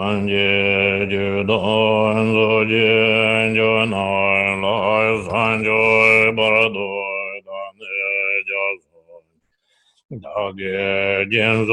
[0.00, 0.32] 安吉
[1.10, 2.72] 居多安坐居
[3.54, 3.96] 就那
[4.56, 5.70] 来三就
[6.34, 6.80] 巴拉多
[7.44, 7.84] 达那
[8.48, 8.50] 加
[8.80, 8.88] 索，
[10.22, 10.26] 大
[10.56, 10.62] 吉
[11.30, 11.70] 见坐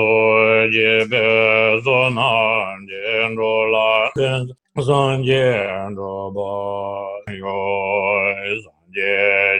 [0.68, 0.76] 吉
[1.10, 1.16] 别
[1.84, 2.20] 坐那
[2.86, 4.12] 见着啦，
[4.86, 5.34] 三见
[5.96, 6.42] 着吧
[7.40, 7.48] 哟，
[8.62, 9.00] 三见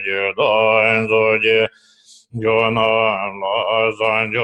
[0.04, 0.44] 就多
[0.80, 1.48] 安坐吉
[2.42, 4.38] 就那来三就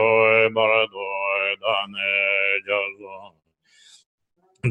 [0.54, 0.96] 巴拉多
[1.60, 1.98] 达那。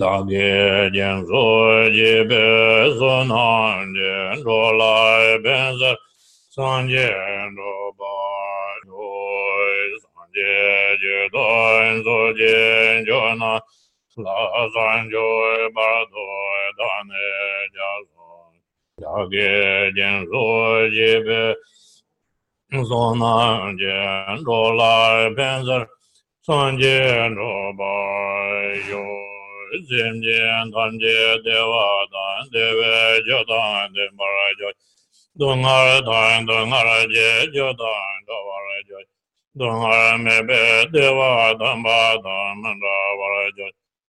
[0.01, 1.41] dāgē jiān sō
[1.93, 2.45] jī bē
[2.97, 5.91] sō nāng jiān sō lāi bēn sā
[6.55, 8.13] sāng jiān sō bā
[8.89, 9.09] sō
[10.01, 10.55] sāng jī
[11.03, 13.53] jī dōn sō jiān jō nā
[14.25, 15.27] lā sāng jō
[15.77, 16.25] bā dō
[16.79, 17.29] dā nē
[17.77, 18.31] jā sō
[19.05, 19.51] dāgē
[19.99, 20.45] jiān sō
[20.95, 21.43] jī bē
[22.89, 25.83] sō nāng jiān sō lāi bēn sā
[26.49, 27.93] sāng jiān sō bā
[28.89, 29.32] yō
[29.73, 34.69] jim jim tam je deva dan deve jo dan de mara jo
[35.35, 38.99] dong ar dan dong ar je jo dan do var jo
[39.57, 43.67] dong ar me be deva dan ba dan man ra var jo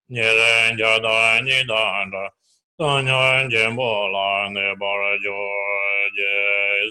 [0.10, 2.28] nye ren ja dan ni dan da
[2.78, 5.38] dan yo jim bo la ne bar jo
[6.18, 6.34] je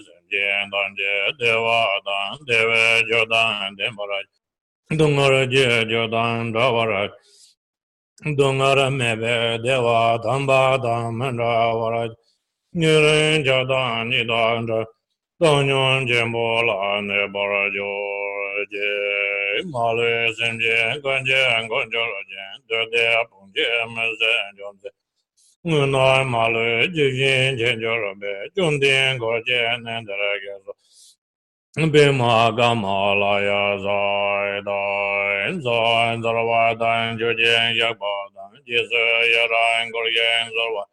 [0.07, 4.19] jim jim tam je deva dan deve jo dan de mara
[4.97, 7.32] dong ar je jo dan do var jo
[8.23, 12.03] dōngāra mēbē dēvā dāmbā dāmbā wārā
[12.79, 14.85] nyūrīn jā dāni dāndrā
[15.43, 17.89] dānyōn jēmbō lā nē bārā jō
[18.71, 24.07] jē mālē sēm jē gān jē gān jō rā jē dē dē pōng jē mē
[24.23, 24.91] sēn jō jē
[25.67, 30.15] ngū nā mālē jē jē jē jō rā bē jōn dēng gō jē nē dā
[30.23, 30.79] rā gē sō
[31.75, 40.51] Bhima Gama Laya Zai e Dai Zai Zarva Dai Jujin Yakpa Dai Jisu Yaran Gurgen
[40.53, 40.85] Zarva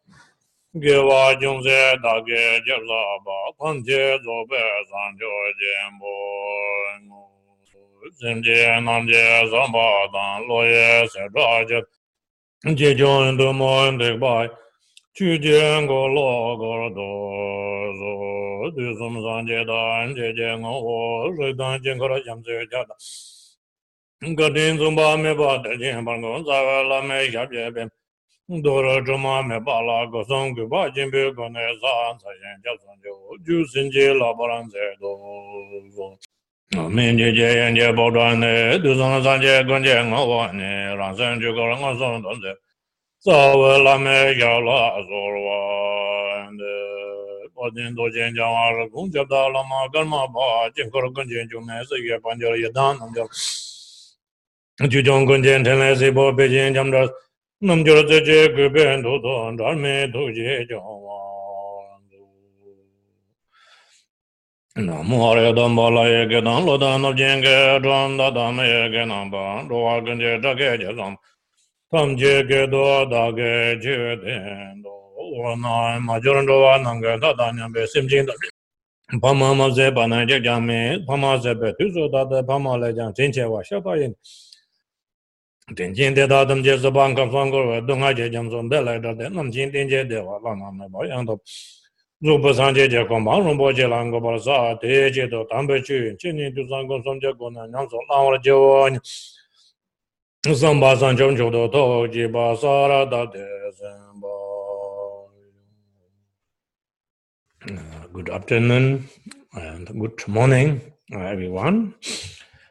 [0.76, 6.14] Gewa Jungse Dage Jirla Ba Panche Zobe San Jujin Bo
[8.18, 11.84] Simche Namche Zamba Dan Loye Sedra Jit
[12.64, 14.48] Jijun Dumun Dikbai
[15.18, 16.24] Chūjiān gō lō
[16.58, 17.06] gō rā dō
[18.00, 18.10] zō,
[18.76, 20.98] dū sōm sāng jē dān jē jē ngō hō,
[21.34, 22.94] rī dāng jē ngō rā yam sē jā dā.
[24.38, 27.42] Gā tīn sōm bā mē bā dā jē bā ngō, sā wā lā mē yā
[27.50, 27.88] jē bē,
[28.68, 31.66] dō rā chō mā mē bā lā gō sōng gō bā jīn bē gō nē
[31.82, 35.10] sā sā yēn jā sāng jē hō, jū sīn jē lā bā rāng sē dō
[35.98, 36.10] zō.
[36.86, 38.54] Mē jē jē yēn jē bō dā nē,
[38.86, 40.72] dū sōm sāng jē gō jē ngō hō nē,
[41.02, 42.58] rāng sēng jē gō rā ngō sōng dō sē.
[43.24, 45.60] zawa lame gyala zorwa
[47.60, 53.28] padin dojen jawar kunjab da lama karma pa jinkar kunjen jume sikye panjar yadan namjar
[54.92, 57.06] jujong kunjen tenle sipo pechen jamdar
[57.60, 61.20] namjar tuje kuben dodon dharme tuje jawa
[64.76, 71.16] Namo Hare Dhamma Laya Gedam Lodam Nabjenga Dhamda Dhamma Yege Namba Dwa Gunje Dage Jazam
[71.92, 74.90] tamje ge do da ge je den do.
[75.38, 78.26] Wo na ma jo ran do wa nang ge da da nyam be sim jing
[78.26, 78.34] da.
[79.22, 82.08] Pa ma ma ze ba na je ja me pa ma ze be tu zo
[82.08, 84.14] da da pa ma le jang chen che wa sha ba yin.
[85.76, 88.30] Den jin de da dam je zo bang ka fang go wa do nga je
[88.30, 90.86] jam zo de la da de nam jin den je de wa la ma ma
[90.88, 91.40] ba yang do.
[92.24, 95.10] Zo ba san je je ko ma ron bo je lang go ba sa de
[95.10, 97.88] je do tam be chu chen ni du sang go som je go na nyam
[97.90, 98.88] zo la wa je wo
[100.40, 100.94] tō sāmbā
[108.14, 109.08] Good afternoon
[109.52, 110.80] and good morning
[111.14, 111.94] uh, everyone.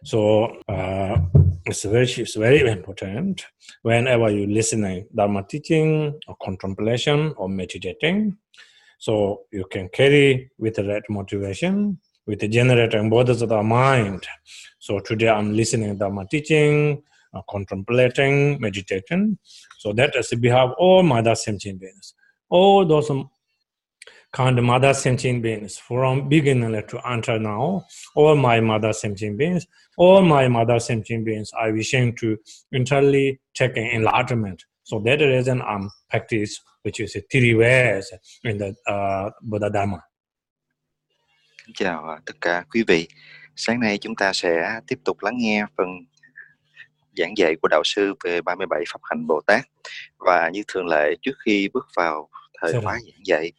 [0.04, 1.18] So uh,
[1.66, 3.46] it's very it's very important
[3.84, 8.36] whenever you listening Dharma teaching or contemplation or meditating
[8.98, 14.26] so you can carry with the right motivation, with the of the mind.
[14.80, 17.04] So today I'm listening to my teaching,
[17.34, 19.38] uh, contemplating, meditating.
[19.78, 22.14] So that is we have all mother sentient beings.
[22.50, 23.12] All those
[24.32, 27.86] kind of mother sentient beings from beginning to until now,
[28.16, 29.66] all my mother sentient beings,
[29.98, 32.38] all my mother sentient beings are wishing to
[32.72, 34.64] entirely take an enlightenment.
[34.84, 38.12] So that reason I'm practice which is a three ways
[38.44, 40.02] in the uh, Buddha Dharma.
[41.74, 43.08] Chào tất cả quý vị.
[43.56, 45.88] Sáng nay chúng ta sẽ tiếp tục lắng nghe phần
[47.18, 49.62] giảng dạy của đạo sư về 37 pháp hành Bồ Tát.
[50.18, 52.30] Và như thường lệ trước khi bước vào
[52.62, 53.52] thời khóa giảng dạy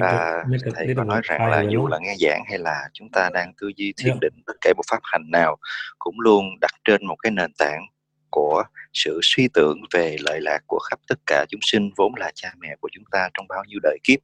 [0.00, 0.44] và
[0.74, 3.70] thầy có nói rằng là dù là nghe giảng hay là chúng ta đang tư
[3.76, 5.56] duy thiền định tất cả một pháp hành nào
[5.98, 7.86] cũng luôn đặt trên một cái nền tảng
[8.30, 12.30] của sự suy tưởng về lợi lạc của khắp tất cả chúng sinh vốn là
[12.34, 14.18] cha mẹ của chúng ta trong bao nhiêu đời kiếp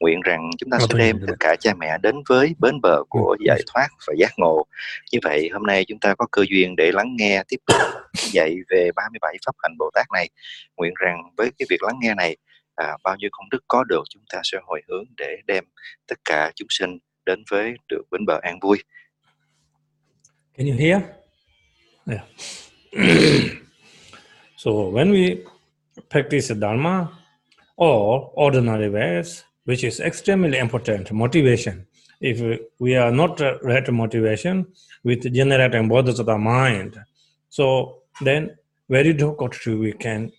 [0.00, 3.36] nguyện rằng chúng ta sẽ đem tất cả cha mẹ đến với bến bờ của
[3.46, 4.66] giải thoát và giác ngộ.
[5.12, 7.76] Như vậy hôm nay chúng ta có cơ duyên để lắng nghe tiếp tục
[8.14, 10.28] dạy về 37 pháp hành Bồ Tát này.
[10.76, 12.36] Nguyện rằng với cái việc lắng nghe này
[12.74, 15.64] à, bao nhiêu công đức có được chúng ta sẽ hồi hướng để đem
[16.06, 18.78] tất cả chúng sinh đến với được bến bờ an vui.
[20.58, 21.00] Can you hear?
[22.06, 22.24] Yeah.
[24.56, 25.36] so when we
[26.10, 27.06] practice Dharma
[27.76, 31.86] or ordinary ways, which is extremely important, motivation.
[32.20, 32.36] If
[32.80, 34.66] we are not right motivation
[35.04, 36.98] with generating bodhisattva mind,
[37.50, 37.66] so
[38.20, 38.56] then
[38.88, 40.32] very difficult to we can,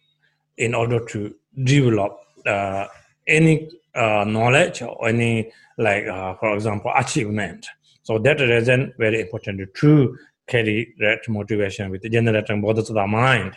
[0.57, 1.33] in order to
[1.63, 2.12] develop
[2.45, 2.88] uh,
[3.25, 7.66] any uh, knowledge or any like uh, for example achievement.
[8.04, 10.18] So that reason very important to
[10.48, 13.54] carry that motivation with generating bodhisattva mind.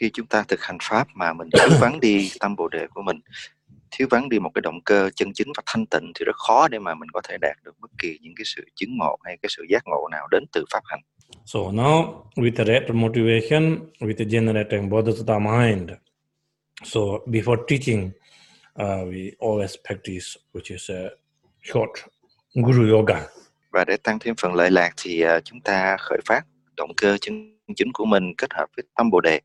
[0.00, 3.02] Khi chúng ta thực hành pháp mà mình thiếu vắng đi tâm bồ đề của
[3.02, 3.20] mình
[3.90, 6.68] thiếu vắng đi một cái động cơ chân chính và thanh tịnh thì rất khó
[6.68, 9.36] để mà mình có thể đạt được bất kỳ những cái sự chứng ngộ hay
[9.42, 11.00] cái sự giác ngộ nào đến từ pháp hành.
[11.44, 15.90] So now with the right motivation, with the generating bodhisattva mind.
[16.84, 18.10] So before teaching,
[18.82, 21.08] uh, we always practice which is a
[21.62, 21.90] short
[22.54, 23.22] guru yoga.
[23.72, 26.42] Và để tăng thêm phần lợi lạc thì uh, chúng ta khởi phát
[26.76, 29.40] động cơ chân chính của mình kết hợp với tâm bồ đề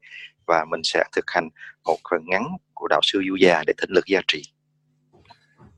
[0.47, 1.49] và mình sẽ thực hành
[1.85, 2.43] một phần ngắn
[2.73, 3.21] của đạo sư
[3.67, 4.41] để thịnh lực gia trì.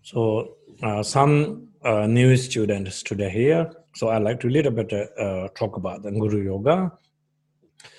[0.04, 1.46] So uh, some
[1.84, 3.66] uh, new students today here,
[3.96, 6.90] so I'd like to a little bit uh, talk about the Guru Yoga.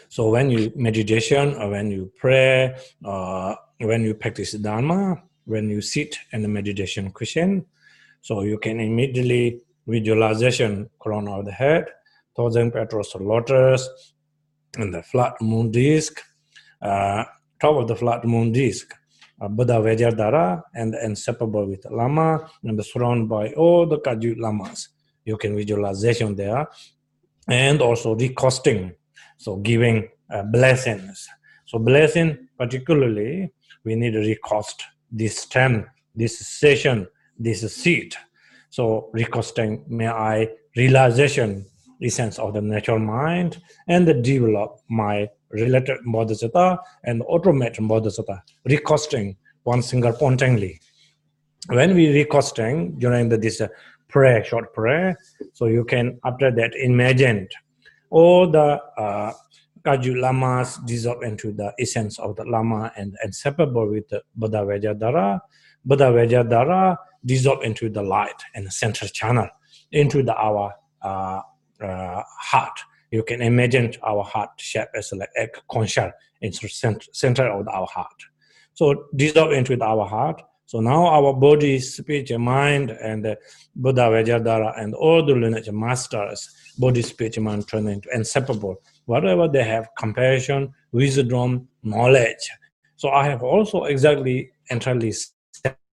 [0.08, 5.81] So when you meditation or when you pray, uh, when you practice Dharma, when you
[5.81, 7.64] sit in the meditation cushion,
[8.20, 11.87] so you can immediately visualization crown of the head,
[12.37, 13.88] thousand petals lotus,
[14.76, 16.33] and the flat moon disk, uh,
[16.84, 18.94] top of the flat moon disk,
[19.40, 24.88] uh, Buddha Vajradhara, and inseparable with Lama, and surrounded by all the Kagyu Lamas.
[25.25, 26.69] You can visualization there,
[27.48, 28.94] and also recosting,
[29.38, 31.26] so giving uh, blessings.
[31.66, 33.52] So blessing, particularly,
[33.84, 37.06] we need to recost this stem, this session,
[37.38, 38.16] this seat.
[38.70, 41.66] So recosting, may I realization
[42.02, 49.83] essence of the natural mind and develop my related bodhisattva and automate bodhisattva, recosting one
[49.83, 50.81] single pointedly.
[51.69, 53.69] When we recosting during the, this uh,
[54.09, 55.17] prayer, short prayer,
[55.55, 57.49] so you can after that imagine
[58.11, 59.33] all the uh,
[59.85, 65.41] Kagyu lamas dissolve into the essence of the lama and inseparable with the Buddha Vajradhara.
[65.85, 69.49] Buddha dissolve into the light and center channel
[69.93, 70.73] into the our
[71.03, 71.41] uh,
[71.83, 72.79] uh, heart
[73.11, 78.21] you can imagine our heart shape as like a shell in center of our heart.
[78.75, 80.43] So dissolve into our heart.
[80.67, 83.37] So now our body, speech, mind, and uh,
[83.77, 86.49] Buddha, Vajradhara, and all the lineage masters,
[86.79, 88.77] body, speech, mind turn into inseparable.
[89.05, 92.51] Whatever they have, compassion, wisdom, knowledge.
[92.97, 95.12] So I have also exactly entirely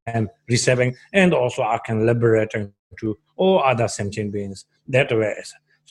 [0.07, 2.51] and receiving, and also I can liberate
[2.99, 5.35] to all other sentient beings that way.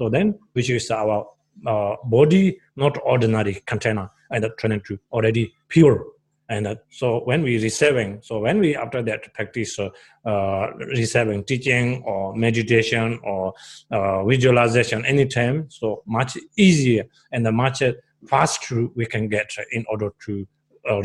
[0.01, 1.27] So then, which is our
[1.67, 6.07] uh, body, not ordinary container, and turn into already pure.
[6.49, 9.91] And uh, so when we receiving, so when we after that practice uh,
[10.25, 13.53] uh receiving teaching or meditation or
[13.91, 17.83] uh, visualization anytime, so much easier and the much
[18.27, 20.47] faster we can get in order to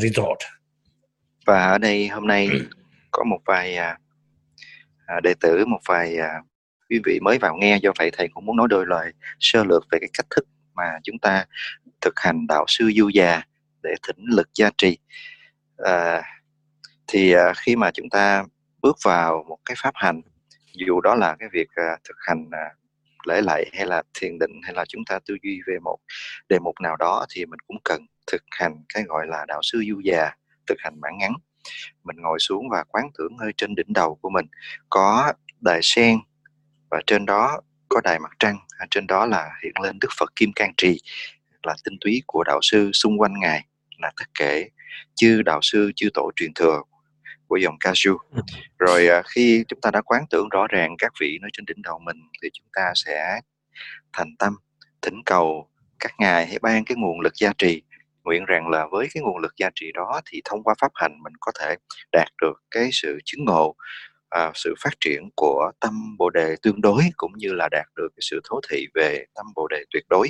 [0.00, 0.42] result.
[1.46, 2.48] Và ở đây hôm nay
[3.10, 3.78] có một vài
[5.22, 6.18] đệ tử, một vài
[6.90, 9.86] quý vị mới vào nghe do vậy thầy cũng muốn nói đôi lời sơ lược
[9.90, 11.44] về cái cách thức mà chúng ta
[12.00, 13.42] thực hành đạo sư du già
[13.82, 14.98] để thỉnh lực gia trì.
[15.76, 16.22] À,
[17.06, 18.44] thì à, khi mà chúng ta
[18.82, 20.22] bước vào một cái pháp hành
[20.72, 22.70] dù đó là cái việc à, thực hành à,
[23.26, 25.98] lễ lạy hay là thiền định hay là chúng ta tư duy về một
[26.48, 29.84] đề mục nào đó thì mình cũng cần thực hành cái gọi là đạo sư
[29.88, 30.30] du già
[30.66, 31.32] thực hành bản ngắn.
[32.04, 34.46] Mình ngồi xuống và quán tưởng hơi trên đỉnh đầu của mình
[34.90, 36.18] có đài sen
[36.90, 40.36] và trên đó có đài mặt trăng à, trên đó là hiện lên đức phật
[40.36, 41.00] kim cang trì
[41.62, 43.64] là tinh túy của đạo sư xung quanh ngài
[43.98, 44.68] là tất kể
[45.14, 46.82] chư đạo sư chư tổ truyền thừa
[47.48, 48.16] của dòng Kaju.
[48.30, 48.42] Ừ.
[48.78, 51.82] Rồi à, khi chúng ta đã quán tưởng rõ ràng các vị nói trên đỉnh
[51.82, 53.40] đầu mình thì chúng ta sẽ
[54.12, 54.56] thành tâm
[55.02, 57.82] thỉnh cầu các ngài hãy ban cái nguồn lực gia trì
[58.24, 61.22] nguyện rằng là với cái nguồn lực gia trì đó thì thông qua pháp hành
[61.22, 61.76] mình có thể
[62.12, 63.74] đạt được cái sự chứng ngộ
[64.28, 68.08] à, sự phát triển của tâm bồ đề tương đối cũng như là đạt được
[68.16, 70.28] cái sự thấu thị về tâm bồ đề tuyệt đối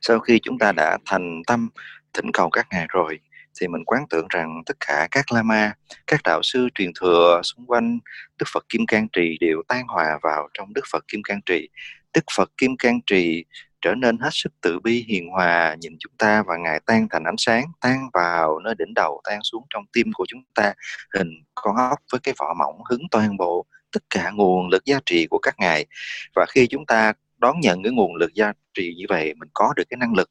[0.00, 1.68] sau khi chúng ta đã thành tâm
[2.12, 3.18] thỉnh cầu các ngài rồi
[3.60, 5.72] thì mình quán tưởng rằng tất cả các lama,
[6.06, 7.98] các đạo sư truyền thừa xung quanh
[8.38, 11.68] Đức Phật Kim Cang Trì đều tan hòa vào trong Đức Phật Kim Cang Trì.
[12.14, 13.44] Đức Phật Kim Cang Trì
[13.82, 17.24] trở nên hết sức tự bi hiền hòa nhìn chúng ta và ngài tan thành
[17.24, 20.74] ánh sáng tan vào nơi đỉnh đầu tan xuống trong tim của chúng ta
[21.14, 24.98] hình con ốc với cái vỏ mỏng hứng toàn bộ tất cả nguồn lực giá
[25.06, 25.86] trị của các ngài.
[26.34, 29.72] Và khi chúng ta đón nhận cái nguồn lực giá trị như vậy mình có
[29.76, 30.30] được cái năng lực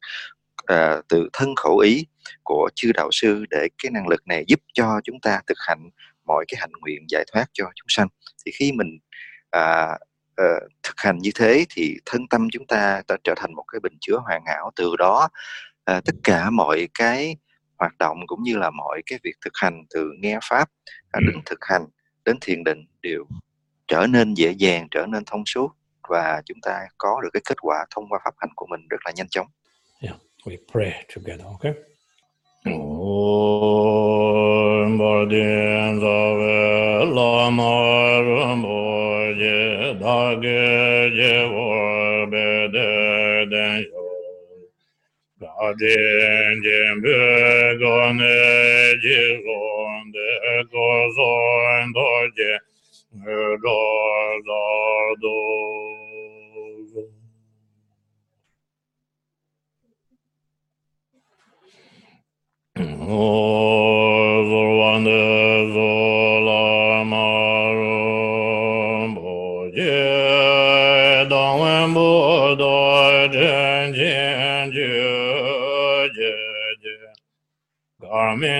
[0.65, 2.05] ờ, uh, từ thân khẩu ý
[2.43, 5.89] của chư đạo sư để cái năng lực này giúp cho chúng ta thực hành
[6.25, 8.07] mọi cái hạnh nguyện giải thoát cho chúng sanh.
[8.45, 8.97] Thì khi mình
[9.57, 9.99] uh,
[10.41, 13.79] uh, thực hành như thế thì thân tâm chúng ta đã trở thành một cái
[13.79, 15.29] bình chứa hoàn hảo từ đó
[15.91, 17.35] uh, tất cả mọi cái
[17.77, 20.69] hoạt động cũng như là mọi cái việc thực hành từ nghe pháp
[21.17, 21.85] uh, đến thực hành
[22.25, 23.25] đến thiền định đều
[23.87, 25.71] trở nên dễ dàng trở nên thông suốt
[26.09, 28.97] và chúng ta có được cái kết quả thông qua pháp hành của mình rất
[29.05, 29.47] là nhanh chóng.
[30.01, 31.73] Yeah, we pray together, okay?
[32.65, 32.81] Om
[35.99, 37.71] Zave Lama
[38.23, 39.00] Rambo
[40.11, 44.07] Je Dage Je Vor Bede Den Yo
[45.39, 48.35] Gadin Jembe Gane
[49.03, 50.29] Je Gonde
[50.71, 52.59] Gozon Doje
[53.13, 53.77] Do
[55.21, 55.37] Do
[64.49, 65.30] Zorvande zola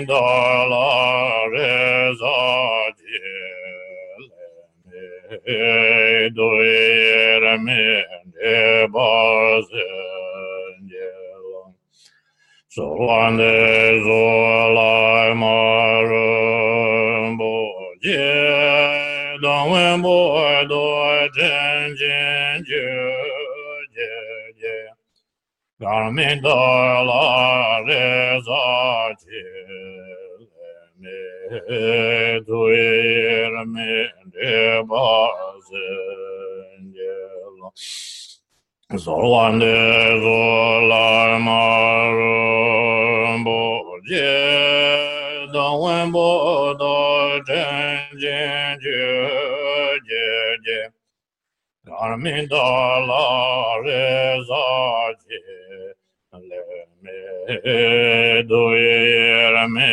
[0.08, 0.52] garmin
[6.36, 8.04] do ye me
[8.34, 9.62] de ba
[12.70, 14.24] so ande zo
[14.76, 17.54] la ma ru bo
[18.02, 20.18] je dong wen bo
[20.70, 20.86] do
[21.36, 22.88] jen jen ju
[23.96, 24.12] je
[24.62, 24.78] je
[31.02, 31.20] me
[32.48, 33.94] duir me
[34.34, 37.70] de bazen yela.
[39.04, 39.78] Zorwan de
[40.24, 42.62] zolar marum
[43.46, 43.62] bo
[44.10, 44.34] je,
[45.54, 46.30] dawen bo
[46.80, 46.98] da
[47.48, 49.04] jen jen je
[50.10, 50.28] je
[50.66, 50.82] je.
[51.86, 52.68] Garmin da
[53.10, 53.28] la
[53.84, 54.06] re
[54.48, 54.68] za
[55.30, 55.42] je,
[56.50, 56.64] le
[57.02, 59.92] me duir me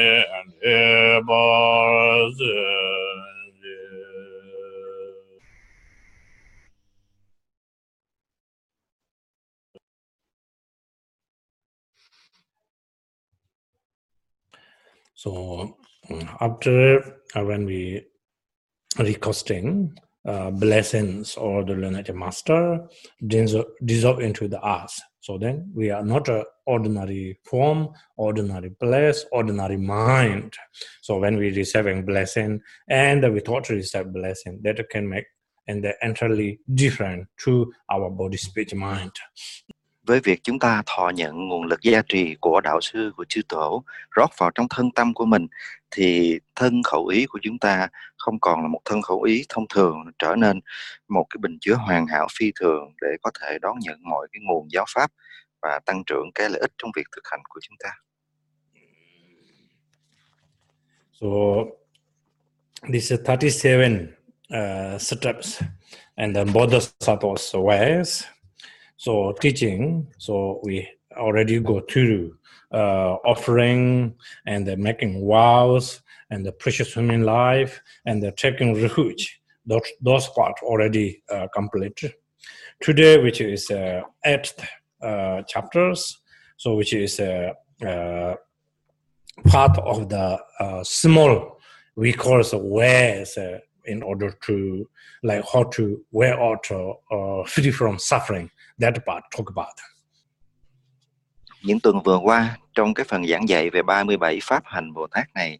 [15.14, 15.76] So
[16.08, 17.00] mm, after
[17.34, 18.04] uh, when we
[18.98, 22.86] requesting uh, blessings or the lunatic master
[23.26, 25.00] dissolve into the us.
[25.28, 30.54] So then we are not an ordinary form, ordinary place, ordinary mind.
[31.02, 35.26] So when we receiving blessing and we thought receive blessing, that can make
[35.66, 39.12] and they're entirely different to our body, speech, mind.
[40.08, 43.42] Với việc chúng ta thọ nhận nguồn lực gia trì của đạo sư của chư
[43.48, 45.46] tổ rót vào trong thân tâm của mình
[45.90, 49.64] thì thân khẩu ý của chúng ta không còn là một thân khẩu ý thông
[49.68, 50.60] thường trở nên
[51.08, 54.40] một cái bình chứa hoàn hảo phi thường để có thể đón nhận mọi cái
[54.44, 55.10] nguồn giáo pháp
[55.62, 57.90] và tăng trưởng cái lợi ích trong việc thực hành của chúng ta.
[61.12, 61.26] So
[62.92, 64.06] this is 37
[64.54, 65.62] uh, steps
[66.14, 68.24] and the bodhisattvas ways
[68.98, 72.36] So teaching, so we already go through
[72.72, 76.00] uh, offering and the making vows
[76.30, 79.40] and the precious human life and the taking refuge.
[79.64, 82.02] Those, those parts already uh, complete.
[82.80, 84.66] Today, which is uh, eighth
[85.00, 86.18] uh, chapters,
[86.56, 87.52] so which is uh,
[87.86, 88.34] uh,
[89.46, 91.60] part of the uh, small
[91.94, 93.38] we call ways
[93.84, 94.88] in order to
[95.22, 98.50] like how to wear out uh, free from suffering
[98.80, 99.74] that part talk about.
[101.62, 105.26] Những tuần vừa qua, trong cái phần giảng dạy về 37 pháp hành Bồ Tát
[105.34, 105.58] này,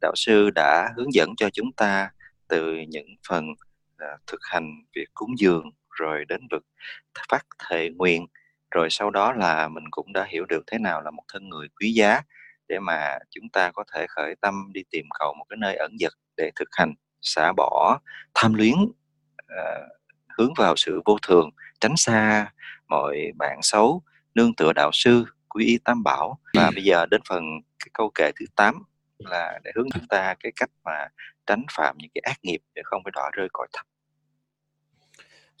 [0.00, 2.10] đạo sư đã hướng dẫn cho chúng ta
[2.48, 3.46] từ những phần
[3.98, 6.62] à, thực hành việc cúng dường rồi đến việc
[7.30, 8.26] phát thệ nguyện
[8.70, 11.68] rồi sau đó là mình cũng đã hiểu được thế nào là một thân người
[11.80, 12.22] quý giá
[12.68, 15.96] để mà chúng ta có thể khởi tâm đi tìm cầu một cái nơi ẩn
[16.00, 18.00] dật để thực hành xả bỏ
[18.34, 19.90] tham luyến uh,
[20.38, 22.50] hướng vào sự vô thường tránh xa
[22.88, 24.02] mọi bạn xấu
[24.34, 26.38] nương tựa đạo sư quý ý tam bảo.
[26.54, 27.44] Và bây giờ đến phần
[27.78, 28.82] cái câu kệ thứ 8
[29.18, 31.08] là để hướng chúng ta cái cách mà
[31.46, 33.86] tránh phạm những cái ác nghiệp để không phải đọa rơi cõi thấp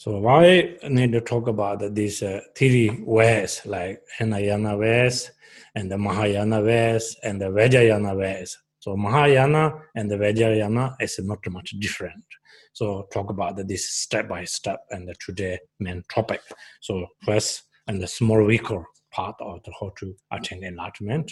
[0.04, 5.28] So why need to talk about these uh, three ways like Hinayana ways
[5.74, 8.56] and the Mahayana ways and the Vajrayana ways?
[8.80, 12.24] So Mahayana and the Vajrayana is not much different.
[12.72, 16.40] So talk about this step by step and the today main topic.
[16.80, 21.30] So first and the small weaker part of the how to attain enlightenment.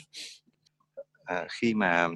[1.24, 2.08] À, khi mà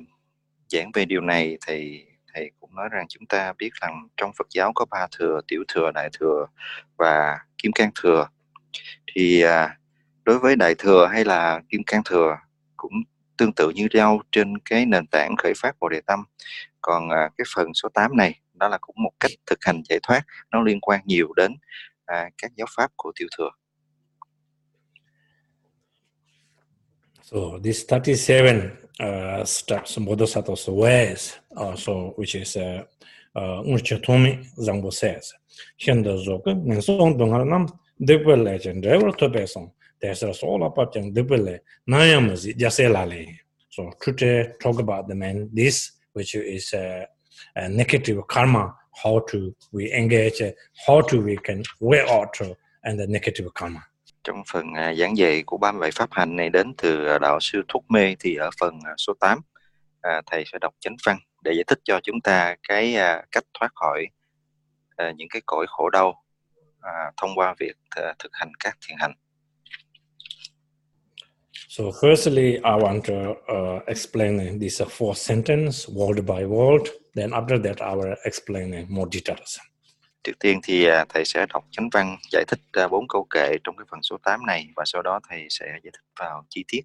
[0.68, 4.46] giảng về điều này thì thầy cũng nói rằng chúng ta biết rằng trong Phật
[4.54, 6.46] giáo có ba thừa tiểu thừa đại thừa
[6.98, 8.28] và kim cang thừa
[9.14, 9.78] thì à,
[10.24, 12.36] đối với đại thừa hay là kim cang thừa
[12.76, 12.92] cũng
[13.42, 16.24] tương tự như nhau trên cái nền tảng khởi phát bồ đề tâm
[16.80, 19.98] còn à, cái phần số 8 này đó là cũng một cách thực hành giải
[20.02, 21.52] thoát nó liên quan nhiều đến
[22.04, 23.50] à, các giáo pháp của tiểu thừa
[27.22, 28.70] So this 37
[29.00, 32.84] uh, steps Bodhisattva's ways, uh, so which is uh,
[33.36, 35.32] uh, Unchatomi Zangbo says.
[35.78, 37.66] Hiện zoka, rồi cái mình sống đồng hàng năm
[39.28, 39.68] được song.
[40.02, 41.58] There's a soul apart chẳng được về lại.
[41.86, 43.26] Nayam zi jase lale.
[43.70, 47.06] So today talk about the man this which is a,
[47.54, 48.68] a negative karma.
[49.04, 49.38] How to
[49.72, 50.54] we engage?
[50.88, 53.80] How to we can wear out uh, and the negative karma.
[54.24, 57.62] trong phần à, giảng dạy của 37 pháp hành này đến từ à, đạo sư
[57.68, 59.40] Thúc Mê thì ở phần à, số 8
[60.26, 62.96] thầy sẽ đọc chánh văn để giải thích cho chúng ta cái
[63.32, 64.06] cách thoát khỏi
[65.16, 66.22] những cái cõi khổ đau
[67.16, 67.72] thông qua việc
[68.18, 69.12] thực hành các thiền hành.
[71.72, 76.82] So firstly, I want to uh, explain this four sentence word by word.
[77.14, 79.58] Then after that, I will explain more details.
[80.24, 83.58] Trước tiên thì à, thầy sẽ đọc chánh văn giải thích ra bốn câu kệ
[83.64, 86.64] trong cái phần số 8 này và sau đó thầy sẽ giải thích vào chi
[86.68, 86.80] tiết.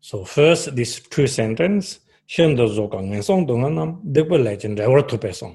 [0.00, 1.86] So first, this two sentence,
[2.38, 5.06] Hiện đồ dô cả ngàn sông đồng anh nam, đức bởi lại trên rẻ vật
[5.08, 5.54] thuộc bè sông.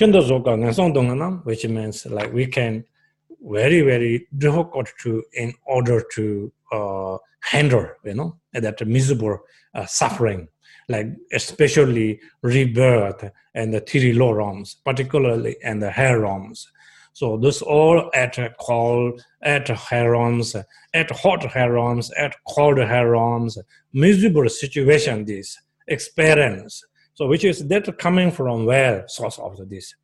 [0.00, 2.82] Hiện đồ dô cả ngàn sông đồng nam, which means like we can
[3.46, 9.38] very very difficult to in order to uh, handle, you know, that miserable
[9.74, 10.48] uh, suffering.
[10.88, 16.70] like especially rebirth and the three low realms, particularly and the realms.
[17.12, 20.54] So this all at a cold, at realms,
[20.94, 23.58] at hot realms, at cold realms,
[23.92, 25.56] miserable situation this
[25.88, 26.84] experience.
[27.14, 29.94] So which is that coming from where source of this?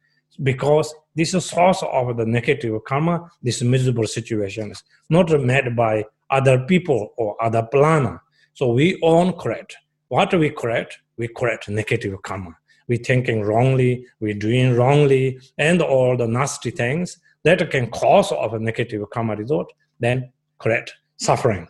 [0.42, 6.04] Because this is source of the negative karma, this miserable situation is not made by
[6.30, 8.20] other people or other plana.
[8.54, 9.76] So we own correct.
[10.08, 11.00] What we correct?
[11.16, 12.56] We correct negative karma.
[12.88, 18.54] we thinking wrongly, we doing wrongly, and all the nasty things that can cause of
[18.54, 21.66] a negative karma result, then correct suffering.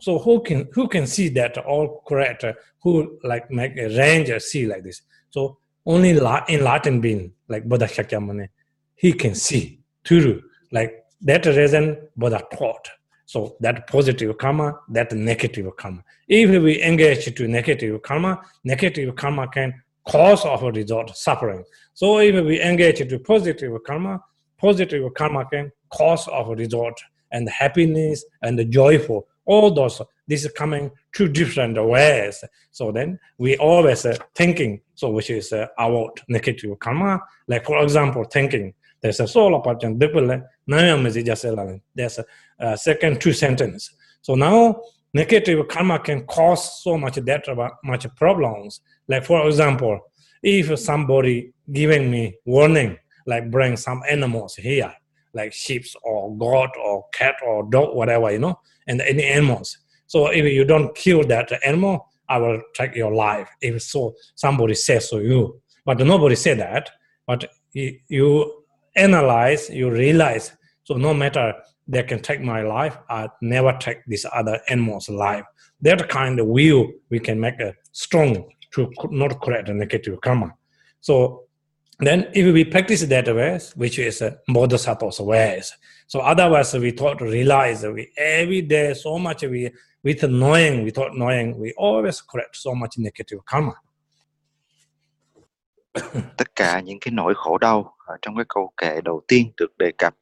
[0.00, 2.44] So who can who can see that all correct?
[2.82, 5.02] Who like make a ranger see like this?
[5.30, 8.48] So only in Latin being like Buddha Shakyamuni,
[8.94, 12.88] he can see true like that reason Buddha taught.
[13.26, 16.02] So that positive karma, that negative karma.
[16.26, 21.64] If we engage to negative karma, negative karma can cause of a result suffering.
[21.94, 24.20] So if we engage to positive karma,
[24.58, 29.28] positive karma can cause of result and happiness and the joyful.
[29.44, 32.44] All those this is coming two different ways.
[32.70, 37.22] So then we always uh, thinking, so which is uh, our negative karma.
[37.48, 39.98] Like for example, thinking there's a soul apartment.
[39.98, 40.18] There's
[42.18, 42.24] a
[42.60, 43.94] uh, second two sentence.
[44.20, 44.82] So now
[45.14, 47.46] negative karma can cause so much that
[47.82, 48.82] much problems.
[49.08, 49.98] Like for example,
[50.42, 54.92] if somebody giving me warning, like bring some animals here,
[55.32, 59.78] like sheep or goat or cat or dog, whatever, you know, and any animals.
[60.06, 63.50] So if you don't kill that animal, I will take your life.
[63.60, 66.88] If so, somebody says to you, but nobody said that.
[67.26, 68.64] But you
[68.96, 70.52] analyze, you realize.
[70.84, 71.54] So no matter
[71.86, 75.44] they can take my life, I never take this other animal's life.
[75.82, 80.54] That kind of will we can make a strong to not create a negative karma.
[81.00, 81.44] So
[81.98, 85.72] then if we practice that ways, which is a bodhisattva's ways.
[86.06, 89.70] So otherwise we thought realize we every day so much we
[90.02, 93.72] with knowing, without knowing, we always create so much negative karma.
[96.36, 99.78] Tất cả những cái nỗi khổ đau ở trong cái câu kệ đầu tiên được
[99.78, 100.14] đề cập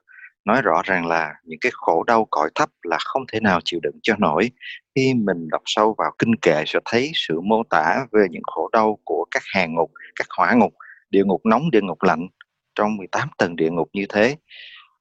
[0.45, 3.81] nói rõ ràng là những cái khổ đau cõi thấp là không thể nào chịu
[3.83, 4.51] đựng cho nổi.
[4.95, 8.69] Khi mình đọc sâu vào kinh kệ sẽ thấy sự mô tả về những khổ
[8.73, 10.75] đau của các hàng ngục, các hỏa ngục,
[11.11, 12.29] địa ngục nóng, địa ngục lạnh
[12.75, 14.37] trong 18 tầng địa ngục như thế.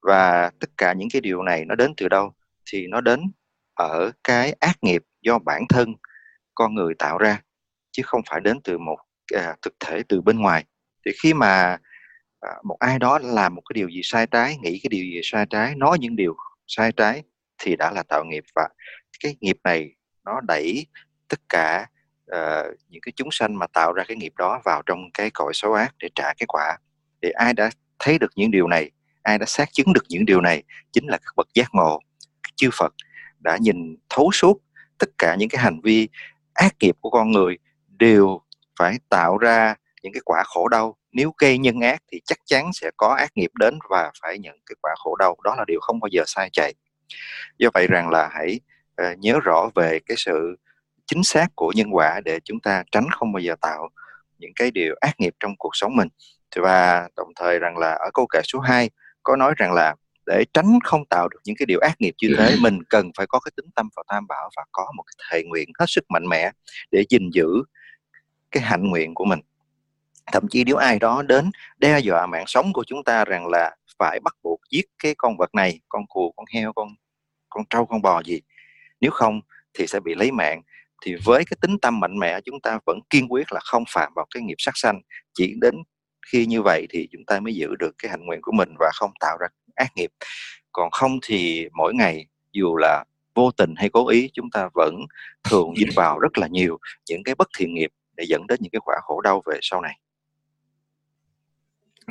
[0.01, 2.31] và tất cả những cái điều này nó đến từ đâu
[2.71, 3.21] thì nó đến
[3.77, 5.95] ở cái ác nghiệp do bản thân
[6.55, 7.41] con người tạo ra
[7.91, 8.97] chứ không phải đến từ một
[9.35, 10.65] à, thực thể từ bên ngoài.
[11.05, 11.77] Thì khi mà
[12.39, 15.19] à, một ai đó làm một cái điều gì sai trái nghĩ cái điều gì
[15.23, 16.35] sai trái nói những điều
[16.67, 17.23] sai trái
[17.57, 18.43] thì đã là tạo nghiệp.
[18.55, 18.69] Và
[19.23, 20.85] cái nghiệp này nó đẩy
[21.27, 21.85] tất cả
[22.31, 25.51] uh, những cái chúng sanh mà tạo ra cái nghiệp đó vào trong cái cõi
[25.53, 26.77] xấu ác để trả cái quả.
[27.21, 28.91] Thì ai đã thấy được những điều này
[29.23, 31.99] ai đã xác chứng được những điều này chính là các bậc giác ngộ
[32.43, 32.93] các chư Phật
[33.39, 34.57] đã nhìn thấu suốt
[34.97, 36.09] tất cả những cái hành vi
[36.53, 38.41] ác nghiệp của con người đều
[38.79, 40.97] phải tạo ra những cái quả khổ đau.
[41.11, 44.55] Nếu gây nhân ác thì chắc chắn sẽ có ác nghiệp đến và phải nhận
[44.65, 45.35] cái quả khổ đau.
[45.43, 46.73] Đó là điều không bao giờ sai chạy.
[47.57, 48.59] Do vậy rằng là hãy
[49.01, 50.55] uh, nhớ rõ về cái sự
[51.05, 53.89] chính xác của nhân quả để chúng ta tránh không bao giờ tạo
[54.37, 56.07] những cái điều ác nghiệp trong cuộc sống mình.
[56.55, 58.89] Và đồng thời rằng là ở câu kệ số 2
[59.23, 59.95] có nói rằng là
[60.27, 63.27] để tránh không tạo được những cái điều ác nghiệp như thế mình cần phải
[63.27, 66.05] có cái tính tâm vào tam bảo và có một cái thệ nguyện hết sức
[66.09, 66.51] mạnh mẽ
[66.91, 67.47] để gìn giữ
[68.51, 69.39] cái hạnh nguyện của mình.
[70.31, 73.75] Thậm chí nếu ai đó đến đe dọa mạng sống của chúng ta rằng là
[73.99, 76.87] phải bắt buộc giết cái con vật này con cừu con heo con
[77.49, 78.41] con trâu con bò gì
[79.01, 79.41] nếu không
[79.73, 80.61] thì sẽ bị lấy mạng.
[81.05, 84.13] Thì với cái tính tâm mạnh mẽ chúng ta vẫn kiên quyết là không phạm
[84.15, 85.01] vào cái nghiệp sát sanh.
[85.33, 85.75] Chỉ đến
[86.31, 88.91] khi như vậy thì chúng ta mới giữ được cái hạnh nguyện của mình và
[88.93, 90.11] không tạo ra ác nghiệp
[90.71, 93.03] còn không thì mỗi ngày dù là
[93.35, 94.95] vô tình hay cố ý chúng ta vẫn
[95.49, 96.77] thường dính vào rất là nhiều
[97.09, 99.81] những cái bất thiện nghiệp để dẫn đến những cái quả khổ đau về sau
[99.81, 99.99] này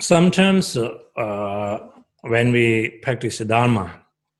[0.00, 1.80] sometimes uh,
[2.22, 3.82] when we practice dharma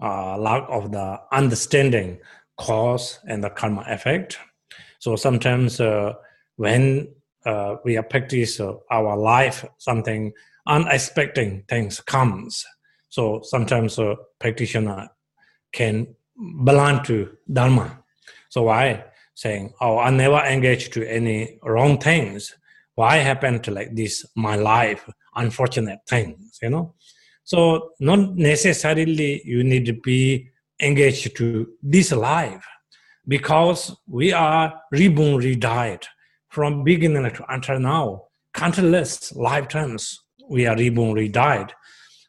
[0.05, 2.17] uh, lack of the understanding
[2.57, 4.29] cause and the karma effect
[5.01, 6.13] so sometimes uh,
[6.57, 7.07] when
[7.47, 10.33] uh, we are practice uh, our life, something
[10.67, 12.67] unexpected things comes.
[13.09, 15.09] So sometimes a practitioner
[15.73, 16.15] can
[16.65, 18.03] belong to Dharma.
[18.49, 22.55] So why saying, oh, I never engage to any wrong things.
[22.95, 26.95] Why happened to like this, my life, unfortunate things, you know?
[27.45, 30.49] So not necessarily you need to be
[30.81, 32.67] engaged to this life
[33.29, 36.05] because we are reborn, redied
[36.49, 38.23] from beginning to until now,
[38.55, 41.71] countless lifetimes we are reborn, redied.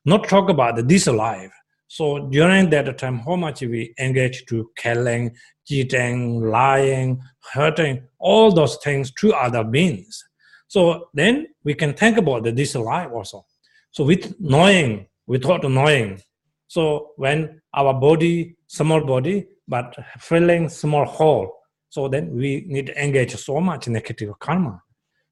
[0.08, 1.52] Not talk about this life.
[1.90, 5.36] So during that time, how much we engage to killing,
[5.68, 10.24] cheating, lying, hurting, all those things to other beings.
[10.70, 13.46] So then we can think about the this life also.
[13.92, 16.22] So with knowing, without knowing,
[16.70, 21.52] so when our body, small body, but filling small hole,
[21.90, 24.82] so then we need to engage so much negative karma.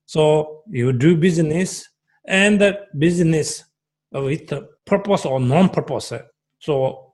[0.06, 1.88] So you do business
[2.28, 3.64] and the business
[4.22, 4.54] with
[4.86, 6.14] purpose or non-purpose.
[6.60, 7.14] So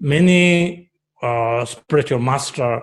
[0.00, 0.90] many
[1.22, 2.82] uh, spiritual master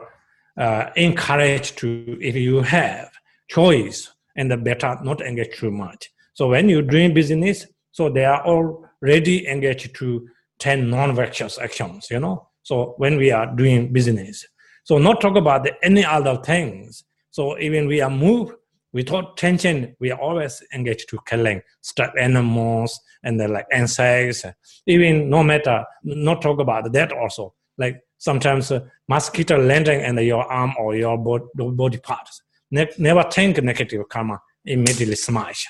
[0.58, 3.12] uh, encourage to if you have
[3.49, 6.12] choice and the better not engage too much.
[6.34, 10.28] So when you're doing business, so they are already engaged to
[10.60, 12.49] 10 non-virtuous actions, you know.
[12.63, 14.45] So when we are doing business,
[14.84, 17.04] so not talk about any other things.
[17.32, 18.54] So even we are moved
[18.95, 24.45] without tension, we are always engaged to killing stuck animals and the like insects.
[24.88, 27.53] Even no matter, not talk about that also.
[27.77, 28.79] Like sometimes uh,
[29.10, 32.41] mosquito landing in your arm or your body parts.
[32.71, 35.67] Ne- never think negative karma, immediately smash.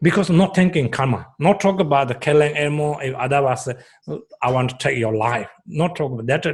[0.00, 3.74] Because not thinking karma, not talk about the killing animal, if otherwise uh,
[4.40, 5.48] I want to take your life.
[5.66, 6.46] Not talk about that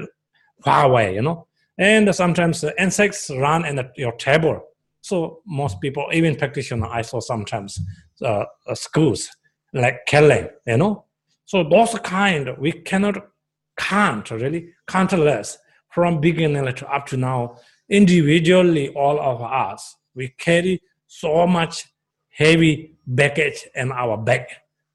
[0.64, 1.48] far away, you know.
[1.76, 4.62] And sometimes insects run in your table.
[5.04, 7.78] So most people, even practitioners, I saw sometimes
[8.22, 9.28] uh, uh, schools
[9.74, 11.04] like killing, you know.
[11.44, 13.16] So those kind we cannot
[13.76, 15.58] count really countless
[15.90, 17.58] from beginning to up to now.
[17.90, 21.84] Individually, all of us we carry so much
[22.30, 24.48] heavy baggage in our back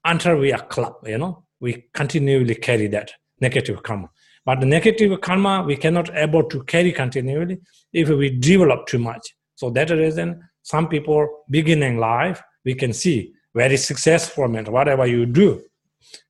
[0.04, 0.96] until we are club.
[1.06, 4.10] You know, we continually carry that negative karma.
[4.44, 7.60] But the negative karma, we cannot able to carry continually
[7.92, 9.24] if we develop too much.
[9.60, 15.26] So that reason, some people beginning life, we can see very successful man, whatever you
[15.26, 15.62] do.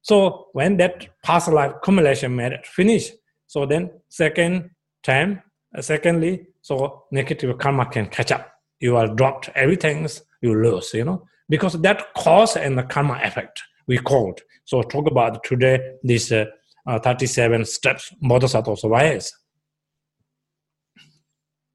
[0.02, 3.12] So when that past life accumulation method finish,
[3.46, 4.70] so then second
[5.04, 5.42] time,
[5.78, 8.50] uh, secondly, so negative karma can catch up.
[8.80, 10.08] You are dropped everything,
[10.42, 14.40] you lose, you know, because that cause and the karma effect we called.
[14.64, 16.46] So talk about today this uh,
[16.84, 19.32] uh, 37 steps Bodhisattva's ways.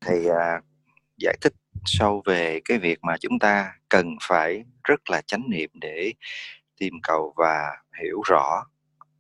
[0.06, 0.60] Thầy uh,
[1.18, 1.54] giải thích
[1.86, 6.14] sâu về cái việc mà chúng ta cần phải rất là chánh niệm để
[6.80, 8.64] tìm cầu và hiểu rõ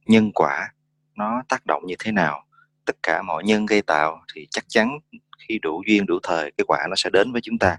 [0.05, 0.73] nhân quả
[1.15, 2.45] nó tác động như thế nào.
[2.85, 4.99] Tất cả mọi nhân gây tạo thì chắc chắn
[5.47, 7.77] khi đủ duyên, đủ thời, cái quả nó sẽ đến với chúng ta.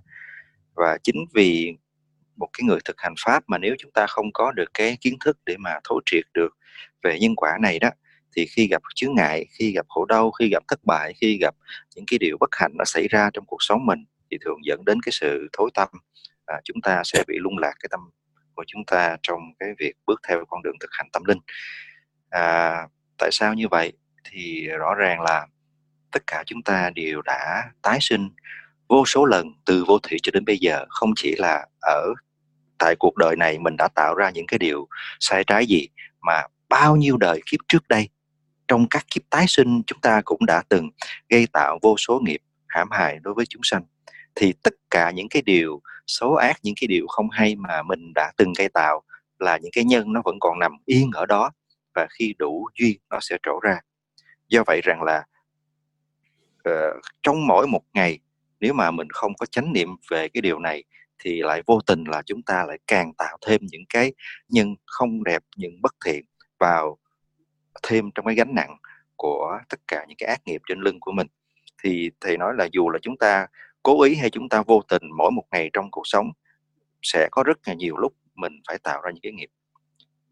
[0.75, 1.77] Và chính vì
[2.37, 5.17] một cái người thực hành pháp mà nếu chúng ta không có được cái kiến
[5.25, 6.57] thức để mà thấu triệt được
[7.03, 7.91] về nhân quả này đó
[8.37, 11.55] thì khi gặp chướng ngại khi gặp khổ đau khi gặp thất bại khi gặp
[11.95, 14.85] những cái điều bất hạnh nó xảy ra trong cuộc sống mình thì thường dẫn
[14.85, 15.89] đến cái sự thối tâm.
[16.47, 18.01] À, chúng ta sẽ bị lung lạc cái tâm
[18.55, 21.39] của chúng ta trong cái việc bước theo con đường thực hành tâm linh.
[22.31, 22.75] À,
[23.19, 23.93] tại sao như vậy?
[24.25, 25.47] Thì rõ ràng là
[26.13, 28.31] tất cả chúng ta đều đã tái sinh
[28.89, 30.85] vô số lần từ vô thủy cho đến bây giờ.
[30.89, 32.15] Không chỉ là ở
[32.79, 34.89] tại cuộc đời này mình đã tạo ra những cái điều
[35.21, 35.89] sai trái gì
[36.21, 38.09] mà bao nhiêu đời kiếp trước đây
[38.69, 40.91] trong các kiếp tái sinh chúng ta cũng đã từng
[41.29, 43.83] gây tạo vô số nghiệp hãm hại đối với chúng sanh.
[44.35, 48.13] Thì tất cả những cái điều xấu ác những cái điều không hay mà mình
[48.15, 49.03] đã từng gây tạo
[49.39, 51.51] là những cái nhân nó vẫn còn nằm yên ở đó
[51.95, 53.81] và khi đủ duyên nó sẽ trổ ra.
[54.49, 55.25] Do vậy rằng là
[56.69, 58.19] uh, trong mỗi một ngày
[58.61, 60.85] nếu mà mình không có chánh niệm về cái điều này
[61.19, 64.13] thì lại vô tình là chúng ta lại càng tạo thêm những cái
[64.49, 66.25] nhân không đẹp những bất thiện
[66.59, 66.99] vào
[67.83, 68.77] thêm trong cái gánh nặng
[69.17, 71.27] của tất cả những cái ác nghiệp trên lưng của mình.
[71.83, 73.47] Thì thầy nói là dù là chúng ta
[73.83, 76.33] cố ý hay chúng ta vô tình mỗi một ngày trong cuộc sống
[77.03, 79.51] sẽ có rất là nhiều lúc mình phải tạo ra những cái nghiệp.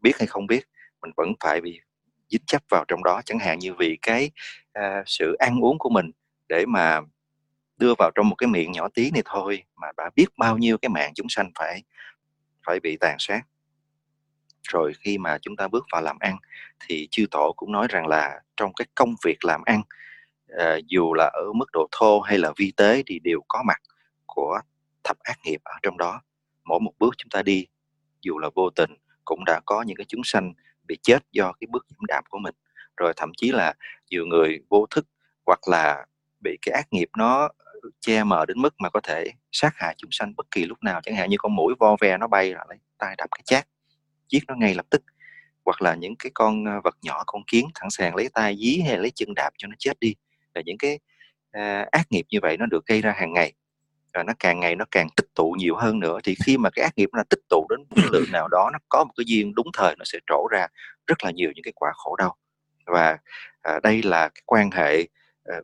[0.01, 0.65] Biết hay không biết
[1.01, 1.79] mình vẫn phải bị
[2.29, 3.21] dính chấp vào trong đó.
[3.25, 4.31] Chẳng hạn như vì cái
[4.79, 6.11] uh, sự ăn uống của mình
[6.49, 7.01] để mà
[7.77, 10.77] đưa vào trong một cái miệng nhỏ tí này thôi mà đã biết bao nhiêu
[10.77, 11.83] cái mạng chúng sanh phải
[12.65, 13.41] phải bị tàn sát
[14.67, 16.37] rồi khi mà chúng ta bước vào làm ăn
[16.79, 19.81] thì chư tổ cũng nói rằng là trong cái công việc làm ăn
[20.57, 23.81] à, dù là ở mức độ thô hay là vi tế thì đều có mặt
[24.25, 24.59] của
[25.03, 26.21] thập ác nghiệp ở trong đó.
[26.63, 27.65] Mỗi một bước chúng ta đi
[28.21, 28.91] dù là vô tình
[29.25, 30.53] cũng đã có những cái chúng sanh
[30.87, 32.55] bị chết do cái bước dẫm đạm của mình.
[32.97, 33.73] Rồi thậm chí là
[34.09, 35.07] nhiều người vô thức
[35.45, 36.05] hoặc là
[36.43, 37.49] bị cái ác nghiệp nó
[37.99, 41.01] che mờ đến mức mà có thể sát hại chúng sanh bất kỳ lúc nào
[41.03, 43.67] chẳng hạn như con mũi vo ve nó bay rồi lấy tay đập cái chát
[44.29, 45.03] giết nó ngay lập tức.
[45.65, 48.81] Hoặc là những cái con à, vật nhỏ con kiến thẳng sàng lấy tay dí
[48.87, 50.15] hay lấy chân đạp cho nó chết đi.
[50.53, 50.99] Là những cái
[51.51, 53.53] à, ác nghiệp như vậy nó được gây ra hàng ngày.
[54.13, 56.19] Và nó càng ngày nó càng tích tụ nhiều hơn nữa.
[56.23, 58.79] Thì khi mà cái ác nghiệp nó tích tụ đến một lượng nào đó nó
[58.89, 60.67] có một cái duyên đúng thời nó sẽ trổ ra
[61.07, 62.35] rất là nhiều những cái quả khổ đau.
[62.85, 63.17] Và
[63.61, 65.07] à, đây là cái quan hệ
[65.43, 65.55] à,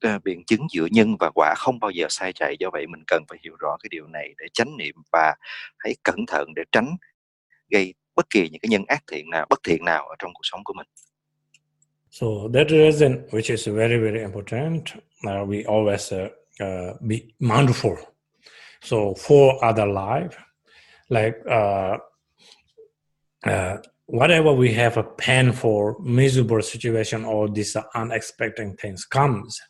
[0.00, 2.56] à, biện chứng giữa nhân và quả không bao giờ sai chạy.
[2.58, 5.34] Do vậy mình cần phải hiểu rõ cái điều này để tránh niệm và
[5.78, 6.96] hãy cẩn thận để tránh
[7.70, 10.42] gây bất kỳ những cái nhân ác thiện nào bất thiện nào ở trong cuộc
[10.42, 10.86] sống của mình.
[12.10, 14.82] So that reason, which is very very important,
[15.26, 16.30] uh, we always uh,
[16.60, 17.96] uh, be mindful.
[18.82, 20.36] So for other life,
[21.08, 21.98] like uh,
[23.46, 29.60] uh, whatever we have a painful, miserable situation or this unexpected things comes,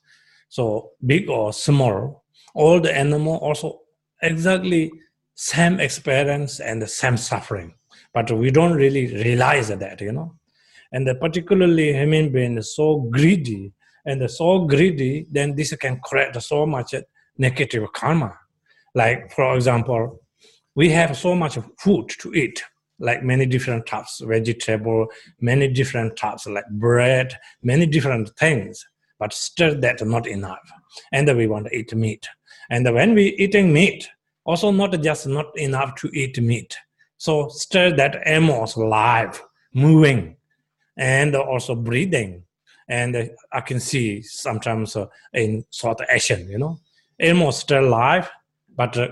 [0.49, 3.81] so big or small, all the animal also
[4.23, 4.91] exactly
[5.35, 7.75] same experience and the same suffering,
[8.13, 10.35] but we don't really realize that, you know.
[10.93, 13.73] And particularly human being is so greedy
[14.05, 16.95] and so greedy, then this can create so much
[17.39, 18.37] negative karma.
[18.95, 20.21] Like, for example,
[20.75, 22.63] we have so much food to eat,
[22.99, 25.07] like many different types, vegetable,
[25.41, 28.85] many different types, like bread, many different things,
[29.19, 30.59] but still that's not enough.
[31.13, 32.29] And we want to eat meat.
[32.69, 34.09] And when we eating meat,
[34.45, 36.77] also not just not enough to eat meat.
[37.21, 39.43] So still that animals alive,
[39.75, 40.37] moving,
[40.97, 42.45] and also breathing
[42.91, 46.81] and I can see sometimes uh, in sort of action, you know,
[47.23, 48.29] almost still alive,
[48.77, 49.09] but uh,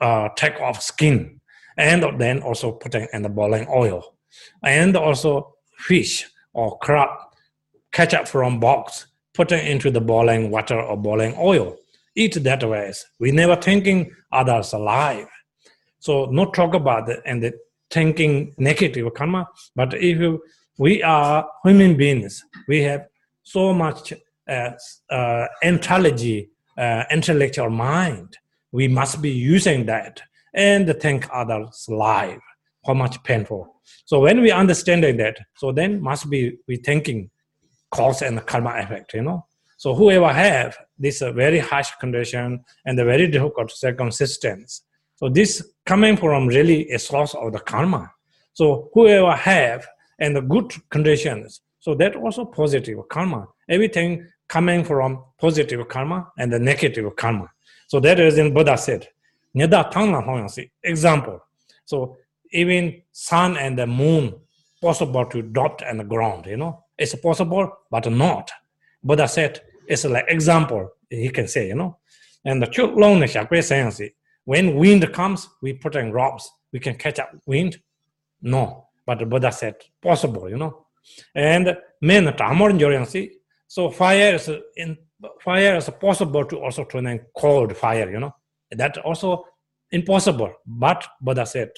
[0.00, 1.40] uh, take off skin,
[1.76, 4.14] and then also putting in the boiling oil,
[4.62, 7.08] and also fish or crab
[7.90, 11.76] catch up from box, putting into the boiling water or boiling oil.
[12.14, 12.92] Eat that way.
[13.18, 15.26] We never thinking others alive.
[16.02, 17.52] So not talk about it and the
[17.90, 20.42] thinking negative karma, but if you
[20.78, 22.44] we are human beings.
[22.66, 23.06] We have
[23.44, 24.12] so much
[24.48, 24.70] uh,
[25.10, 28.36] uh, intelligent, uh, intellectual mind.
[28.72, 30.20] We must be using that
[30.54, 32.40] and think others' life.
[32.84, 33.76] How much painful.
[34.06, 37.30] So when we understanding that, so then must be we thinking
[37.92, 39.14] cause and karma effect.
[39.14, 39.46] You know.
[39.76, 44.82] So whoever have this uh, very harsh condition and the very difficult circumstance,
[45.22, 48.10] so this coming from really a source of the karma.
[48.54, 49.86] So whoever have
[50.18, 51.60] and the good conditions.
[51.78, 53.46] So that also positive karma.
[53.68, 57.48] Everything coming from positive karma and the negative karma.
[57.86, 59.06] So that is in Buddha said.
[60.82, 61.40] Example.
[61.84, 62.16] So
[62.50, 64.34] even sun and the moon
[64.80, 66.46] possible to drop on the ground.
[66.46, 68.50] You know, it's possible, but not.
[69.04, 70.90] Buddha said it's like example.
[71.08, 71.98] He can say, you know,
[72.44, 74.00] and the chuk long science.
[74.44, 76.50] When wind comes, we put in ropes.
[76.72, 77.78] We can catch up wind.
[78.40, 80.48] No, but the Buddha said possible.
[80.48, 80.86] You know,
[81.34, 83.38] and men tamor see.
[83.68, 84.96] So fire is in
[85.40, 88.10] fire is possible to also turn in cold fire.
[88.10, 88.34] You know,
[88.70, 89.44] that also
[89.90, 90.52] impossible.
[90.66, 91.70] But Buddha said,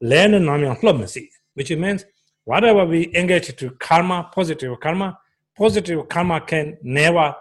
[0.00, 2.04] learn namyang which means
[2.44, 5.18] whatever we engage to karma, positive karma,
[5.56, 7.34] positive karma can never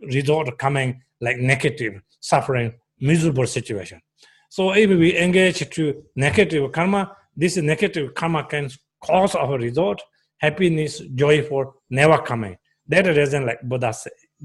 [0.00, 4.00] result coming like negative, suffering, miserable situation.
[4.56, 8.70] So if we engage to negative karma, this negative karma can
[9.04, 10.00] cause our result,
[10.38, 12.56] happiness, joy for never coming.
[12.88, 13.92] That reason like Buddha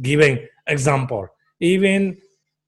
[0.01, 1.29] giving example.
[1.61, 2.17] Even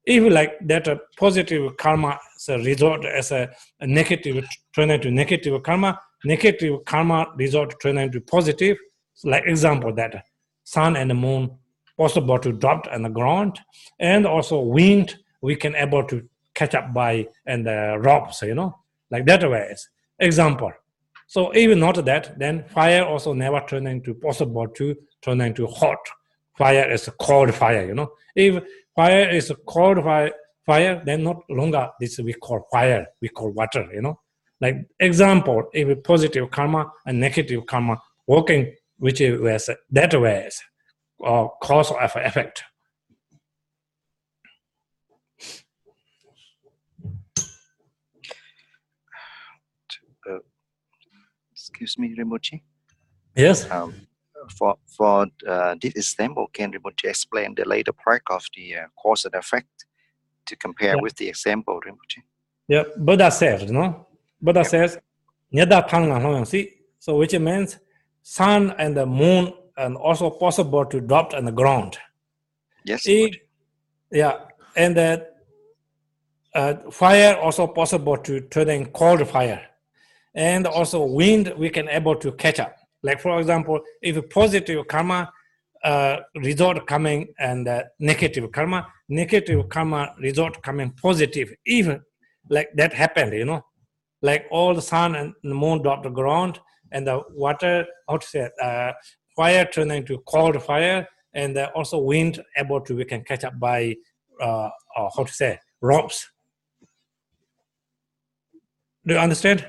[0.06, 5.62] if like that a positive karma a result as a, a negative turn into negative
[5.64, 8.78] karma, negative karma result turn into positive.
[9.16, 10.24] So like example that
[10.64, 11.52] sun and moon
[11.98, 13.60] possible to drop on the ground,
[14.00, 18.56] and also wind we can able to catch up by and uh, the ropes, you
[18.56, 18.78] know,
[19.12, 19.76] like that way.
[20.20, 20.72] Example.
[21.28, 26.00] So even not that, then fire also never turn into possible to turn into hot.
[26.58, 28.12] Fire is a cold fire, you know.
[28.36, 28.64] If
[28.96, 30.32] fire is a cold fire,
[30.66, 34.20] fire, then not longer this we call fire, we call water, you know.
[34.62, 40.50] Like example, if positive karma and negative karma working which is that way
[41.20, 42.64] or cause of effect.
[50.30, 50.38] Uh,
[51.74, 52.62] excuse me, Rinpoche.
[53.36, 53.70] Yes.
[53.72, 53.94] Um,
[54.58, 59.26] for for uh, this example, can Rinpoche explain the later part of the uh, cause
[59.26, 59.86] and effect
[60.46, 61.02] to compare yeah.
[61.02, 62.22] with the example, Rinpoche?
[62.68, 64.08] Yeah, Buddha says, no?
[64.42, 64.88] Buddha yeah.
[64.88, 64.98] says,
[67.00, 67.80] So which means
[68.22, 71.98] sun and the moon and also possible to drop on the ground.
[72.86, 73.04] Yes.
[73.06, 73.36] It,
[74.12, 74.36] yeah,
[74.76, 75.34] and that
[76.54, 79.62] uh, fire also possible to turn in cold fire,
[80.36, 82.76] and also wind we can able to catch up.
[83.04, 85.32] Like for example, if positive karma
[85.84, 92.02] uh, result coming and uh, negative karma, negative karma result coming positive, even
[92.50, 93.64] like that happened, you know,
[94.22, 96.60] like all the sun and the moon drop the ground
[96.92, 98.94] and the water, how to say, uh,
[99.36, 103.60] fire turning into cold fire, and uh, also wind able to we can catch up
[103.60, 103.96] by
[104.42, 106.30] uh, uh, how to say ropes.
[109.06, 109.66] Do you understand?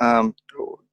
[0.00, 0.34] Um,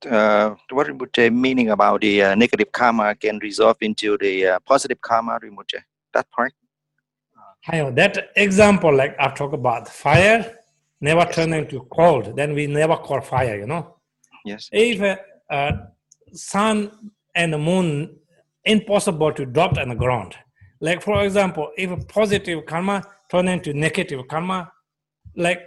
[0.10, 5.00] uh, what Rinpoche meaning about the uh, negative karma can resolve into the uh, positive
[5.02, 5.82] karma, Rinpoche?
[6.14, 6.54] That part?
[7.72, 10.60] Uh, that example, like I talk about fire,
[11.02, 11.36] never yes.
[11.36, 13.98] turn into cold, then we never call fire, you know?
[14.46, 14.70] Yes.
[14.72, 15.72] If uh,
[16.34, 18.18] sun and moon
[18.64, 20.36] impossible to drop on the ground.
[20.82, 24.72] Like for example, if positive karma turn into negative karma,
[25.36, 25.62] like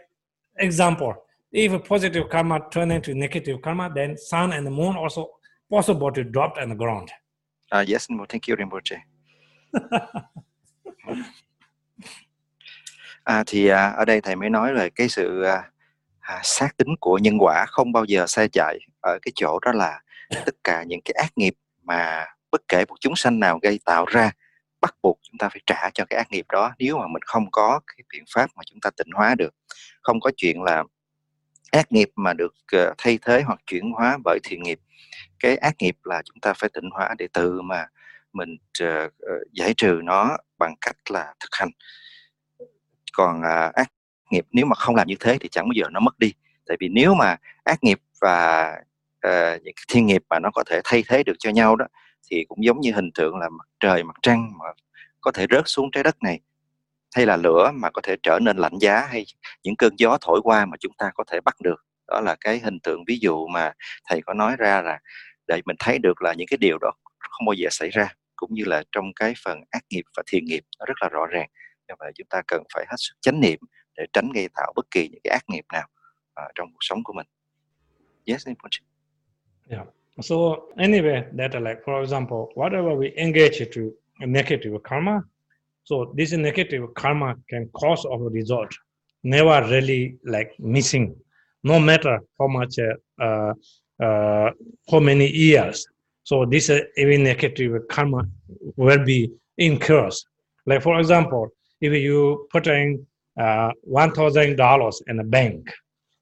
[0.57, 1.15] example,
[1.53, 5.29] if a positive karma turn into negative karma, then sun and the moon also
[5.71, 7.11] possible to drop on the ground.
[7.73, 8.97] Uh, yes, well, thank you Rinpoche.
[13.25, 15.63] à, thì à, ở đây thầy mới nói là cái sự à,
[16.21, 19.73] à, xác tính của nhân quả không bao giờ sai chạy ở cái chỗ đó
[19.73, 20.01] là
[20.47, 24.05] tất cả những cái ác nghiệp mà bất kể một chúng sanh nào gây tạo
[24.05, 24.31] ra
[24.81, 27.51] bắt buộc chúng ta phải trả cho cái ác nghiệp đó nếu mà mình không
[27.53, 29.55] có cái biện pháp mà chúng ta tịnh hóa được
[30.03, 30.85] không có chuyện là
[31.71, 34.79] ác nghiệp mà được ờ, thay thế hoặc chuyển hóa bởi thiện nghiệp.
[35.41, 37.87] Cái ác nghiệp là chúng ta phải tịnh hóa để từ mà
[38.33, 41.71] mình ờ, ờ, giải trừ nó bằng cách là thực hành.
[43.13, 43.93] Còn à, ác
[44.31, 46.33] nghiệp nếu mà không làm như thế thì chẳng bao giờ nó mất đi.
[46.67, 48.73] Tại vì nếu mà ác nghiệp và
[49.27, 51.87] uh, những thiên nghiệp mà nó có thể thay thế được cho nhau đó
[52.31, 54.65] thì cũng giống như hình tượng là mặt trời mặt trăng mà
[55.21, 56.41] có thể rớt xuống trái đất này
[57.15, 59.25] hay là lửa mà có thể trở nên lạnh giá hay
[59.63, 61.85] những cơn gió thổi qua mà chúng ta có thể bắt được?
[62.09, 63.73] Đó là cái hình tượng ví dụ mà
[64.09, 64.99] thầy có nói ra là
[65.47, 68.55] để mình thấy được là những cái điều đó không bao giờ xảy ra cũng
[68.55, 71.49] như là trong cái phần ác nghiệp và thiện nghiệp nó rất là rõ ràng.
[71.89, 73.59] Do vậy chúng ta cần phải hết sức chánh niệm
[73.97, 75.89] để tránh gây tạo bất kỳ những cái ác nghiệp nào
[76.43, 77.27] uh, trong cuộc sống của mình.
[78.27, 78.49] Yes
[79.71, 79.87] Yeah.
[80.21, 80.37] So
[80.77, 83.81] anyway, that like for example, whatever we engage to
[84.27, 85.23] negative karma,
[85.89, 88.71] so this is negative karma can cause of a result,
[89.23, 91.17] never really like missing,
[91.65, 93.55] no matter how much, uh,
[93.99, 94.51] uh,
[94.91, 95.87] how many years.
[96.25, 98.29] So this uh, even negative karma
[98.77, 100.27] will be incurs.
[100.67, 101.49] Like for example,
[101.81, 103.07] if you put in
[103.41, 105.73] uh, one thousand dollars in a bank,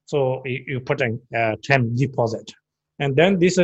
[0.04, 2.52] So you, put in uh, term deposit.
[3.00, 3.58] And then this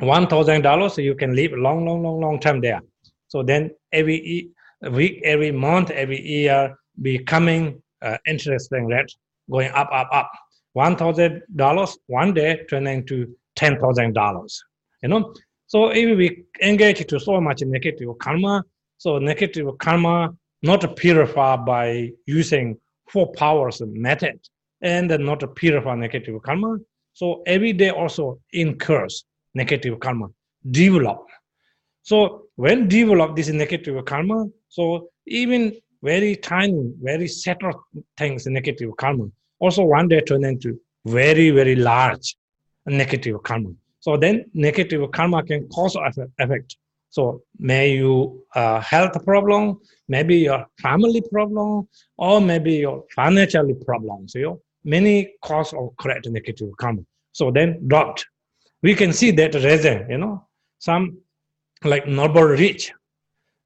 [0.00, 2.80] $1,000, you can live long, long, long, long time there.
[3.26, 4.48] So then every
[4.82, 9.12] week, every month, every year, becoming uh, interesting rate
[9.50, 10.30] going up, up, up.
[10.76, 14.58] $1,000 one day turning to $10,000,
[15.02, 15.34] you know.
[15.66, 18.62] So if we engage to so much negative karma,
[18.98, 20.30] so negative karma
[20.62, 22.76] not purified by using
[23.08, 24.38] four powers method
[24.82, 26.78] and not purify negative karma.
[27.12, 29.24] So every day also incurs
[29.54, 30.28] negative karma,
[30.70, 31.26] develop.
[32.02, 37.84] So when develop this negative karma, so even very tiny, very subtle
[38.16, 39.26] things, negative karma,
[39.60, 42.36] also one day turn into very, very large
[42.84, 43.70] negative karma.
[44.00, 45.96] So then negative karma can cause
[46.40, 46.76] effect.
[47.10, 49.78] So may you uh, health problem,
[50.08, 54.34] maybe your family problem, or maybe your financial problems.
[54.34, 57.02] You know, many cause of correct negative karma.
[57.30, 58.26] So then dropped.
[58.82, 60.44] We can see that reason, you know,
[60.80, 61.18] some
[61.84, 62.92] like noble rich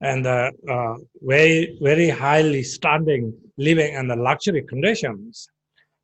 [0.00, 5.48] and uh, uh, very, very highly standing living in the luxury conditions.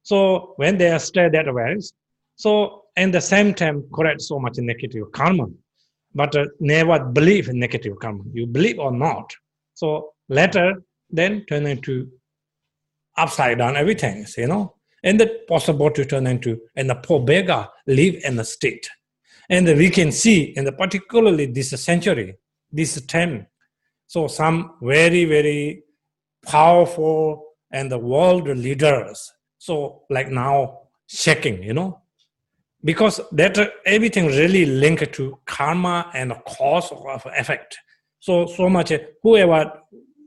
[0.02, 1.76] So when they are stay that way,
[2.36, 5.46] so in the same time correct so much negative karma,
[6.14, 8.22] but uh, never believe in negative karma.
[8.32, 9.32] You believe or not.
[9.74, 12.10] So later then turn into
[13.16, 14.74] upside down everything, you know.
[15.04, 18.88] And that possible to turn into and the poor beggar live in the state.
[19.48, 22.36] And we can see in the particularly this century,
[22.70, 23.46] this time,
[24.06, 25.82] so some very, very
[26.44, 29.32] powerful and the world leaders.
[29.58, 32.00] So like now shaking, you know,
[32.84, 37.78] because that everything really linked to karma and cause of effect.
[38.20, 38.92] So so much
[39.22, 39.72] whoever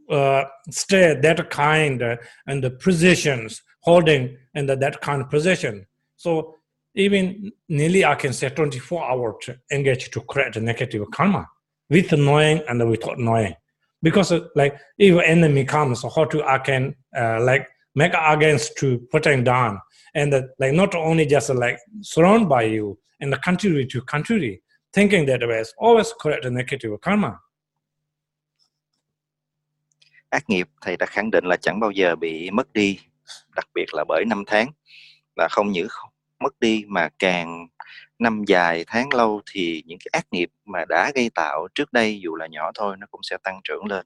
[0.09, 5.87] uh, stay that kind and the positions holding and that kind of position.
[6.17, 6.55] So
[6.95, 11.47] even nearly I can say 24 hours to engage to create a negative karma
[11.89, 13.55] with knowing and without knowing.
[14.01, 18.99] Because uh, like if enemy comes, how to I can uh, like make against to
[19.11, 19.79] putting down
[20.15, 24.01] and uh, like not only just uh, like surrounded by you and the country to
[24.01, 24.61] country,
[24.93, 27.39] thinking that way is always create a negative karma.
[30.29, 32.99] Ác nghiệp thầy đã khẳng định là chẳng bao giờ bị mất đi,
[33.55, 34.71] đặc biệt là bởi năm tháng
[35.35, 35.87] là không những
[36.41, 37.67] mất đi mà càng
[38.19, 42.19] năm dài tháng lâu thì những cái ác nghiệp mà đã gây tạo trước đây
[42.23, 44.05] dù là nhỏ thôi nó cũng sẽ tăng trưởng lên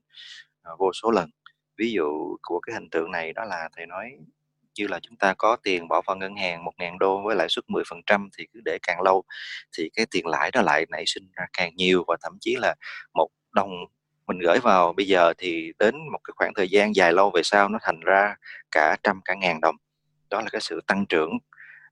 [0.74, 1.30] uh, vô số lần.
[1.78, 4.12] Ví dụ của cái hình tượng này đó là thầy nói
[4.76, 7.48] như là chúng ta có tiền bỏ vào ngân hàng một ngàn đô với lãi
[7.50, 9.24] suất 10% thì cứ để càng lâu
[9.78, 12.76] thì cái tiền lãi đó lại nảy sinh ra càng nhiều và thậm chí là
[13.14, 13.72] một đồng
[14.28, 17.42] mình gửi vào bây giờ thì đến một cái khoảng thời gian dài lâu về
[17.44, 18.36] sau nó thành ra
[18.72, 19.76] cả trăm cả ngàn đồng.
[20.30, 21.38] Đó là cái sự tăng trưởng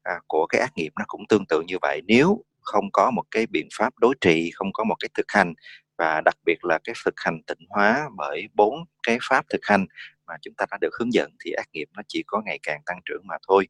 [0.03, 2.01] à, của cái ác nghiệp nó cũng tương tự như vậy.
[2.07, 5.53] Nếu không có một cái biện pháp đối trị không có một cái thực hành
[5.97, 9.85] và đặc biệt là cái thực hành tịnh hóa bởi bốn cái pháp thực hành
[10.27, 12.81] mà chúng ta đã được hướng dẫn thì ác nghiệp nó chỉ có ngày càng
[12.85, 13.67] tăng trưởng mà thôi.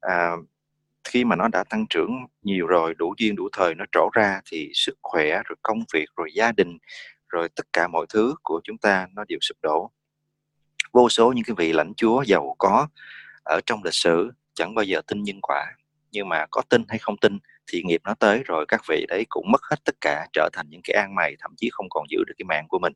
[0.00, 0.32] À,
[1.04, 2.10] khi mà nó đã tăng trưởng
[2.42, 6.06] nhiều rồi đủ duyên đủ thời nó trổ ra thì sức khỏe rồi công việc
[6.16, 6.78] rồi gia đình
[7.28, 9.90] rồi tất cả mọi thứ của chúng ta nó đều sụp đổ.
[10.92, 12.88] Vô số những cái vị lãnh chúa giàu có
[13.44, 15.66] ở trong lịch sử chẳng bao giờ tin nhân quả
[16.14, 19.26] nhưng mà có tin hay không tin thì nghiệp nó tới rồi các vị đấy
[19.28, 22.06] cũng mất hết tất cả trở thành những cái an mày thậm chí không còn
[22.10, 22.92] giữ được cái mạng của mình.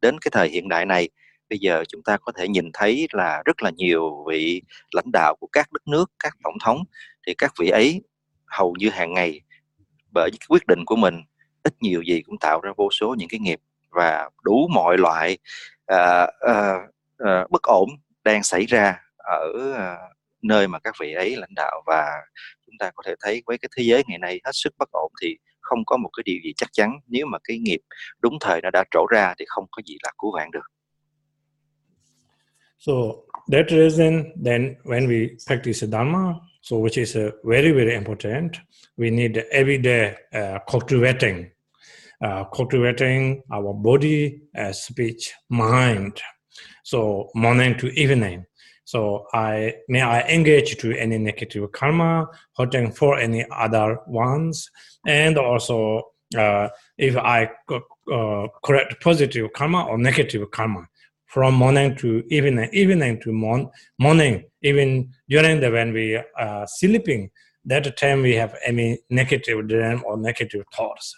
[0.00, 1.08] Đến cái thời hiện đại này
[1.50, 5.34] bây giờ chúng ta có thể nhìn thấy là rất là nhiều vị lãnh đạo
[5.40, 6.78] của các đất nước các tổng thống
[7.26, 8.02] thì các vị ấy
[8.46, 9.40] hầu như hàng ngày
[10.14, 11.22] bởi những quyết định của mình
[11.62, 15.38] ít nhiều gì cũng tạo ra vô số những cái nghiệp và đủ mọi loại
[15.92, 16.90] uh, uh,
[17.22, 17.88] uh, bất ổn
[18.24, 20.15] đang xảy ra ở uh,
[20.46, 22.10] nơi mà các vị ấy lãnh đạo và
[22.66, 25.12] chúng ta có thể thấy với cái thế giới ngày nay hết sức bất ổn
[25.22, 27.80] thì không có một cái điều gì chắc chắn nếu mà cái nghiệp
[28.20, 30.66] đúng thời nó đã trổ ra thì không có gì là cứu vãn được.
[32.78, 32.92] So
[33.52, 38.52] that reason then when we practice Dharma, so which is uh, very very important,
[38.96, 41.44] we need everyday uh, cultivating,
[42.24, 46.12] uh, cultivating our body, uh, speech, mind.
[46.84, 46.98] So
[47.34, 48.44] morning to evening.
[48.86, 54.70] So I may I engage to any negative karma, hurting for any other ones,
[55.04, 56.02] and also
[56.38, 60.86] uh, if I uh, correct positive karma or negative karma
[61.26, 63.68] from morning to evening, evening to mon-
[63.98, 67.30] morning, even during the when we are sleeping,
[67.64, 71.12] that time we have any negative dream or negative thoughts.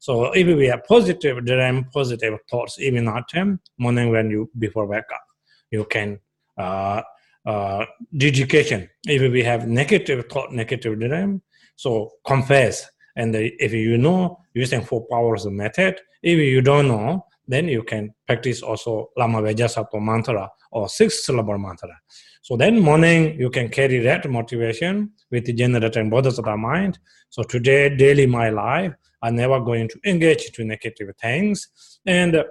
[0.00, 4.86] So if we have positive dream, positive thoughts, even that time, morning when you before
[4.86, 5.24] wake up,
[5.70, 6.18] you can
[6.62, 7.02] uh,
[7.44, 7.84] uh,
[8.16, 8.88] dedication.
[9.06, 11.42] If we have negative thought, negative dream,
[11.76, 12.88] so confess.
[13.16, 18.14] And if you know using four powers method, if you don't know, then you can
[18.26, 21.96] practice also Lama Vajrasattva mantra or six syllable mantra.
[22.42, 26.98] So then morning you can carry that motivation with the bodhisattva mind.
[27.30, 28.92] So today, daily my life,
[29.22, 31.68] I'm never going to engage to negative things.
[32.06, 32.42] And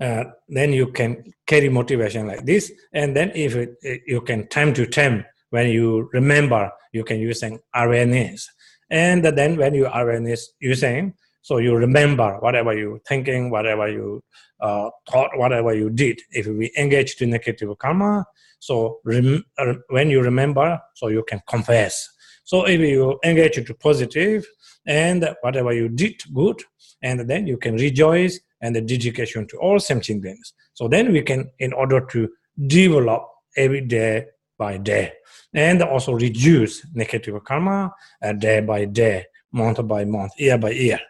[0.00, 2.72] uh, then you can carry motivation like this.
[2.92, 7.60] And then if it, you can time to time, when you remember, you can using
[7.74, 8.48] awareness.
[8.90, 14.22] And then when you awareness using, so you remember whatever you thinking, whatever you
[14.60, 16.20] uh, thought, whatever you did.
[16.30, 18.24] If we engage to negative karma,
[18.60, 22.08] so rem- uh, when you remember, so you can confess.
[22.44, 24.46] So if you engage to positive
[24.86, 26.62] and whatever you did good,
[27.02, 30.54] and then you can rejoice and the dedication to all sentient beings.
[30.74, 32.28] So then we can, in order to
[32.66, 33.22] develop
[33.56, 34.22] every day
[34.58, 35.12] by day,
[35.54, 37.90] and also reduce negative karma
[38.24, 41.00] uh, day by day, month by month, year by year.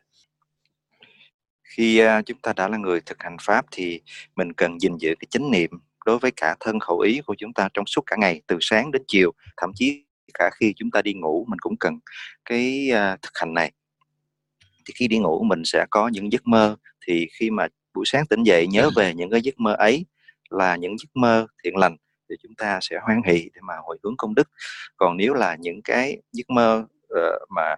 [1.62, 4.00] Khi uh, chúng ta đã là người thực hành pháp thì
[4.36, 5.70] mình cần gìn giữ cái chánh niệm
[6.06, 8.92] đối với cả thân khẩu ý của chúng ta trong suốt cả ngày từ sáng
[8.92, 11.98] đến chiều thậm chí cả khi chúng ta đi ngủ mình cũng cần
[12.44, 13.72] cái uh, thực hành này
[14.86, 16.76] thì khi đi ngủ mình sẽ có những giấc mơ
[17.06, 20.06] thì khi mà buổi sáng tỉnh dậy nhớ về những cái giấc mơ ấy
[20.50, 21.96] là những giấc mơ thiện lành
[22.28, 24.50] thì chúng ta sẽ hoan hỷ để mà hồi hướng công đức.
[24.96, 26.84] Còn nếu là những cái giấc mơ
[27.14, 27.74] uh, mà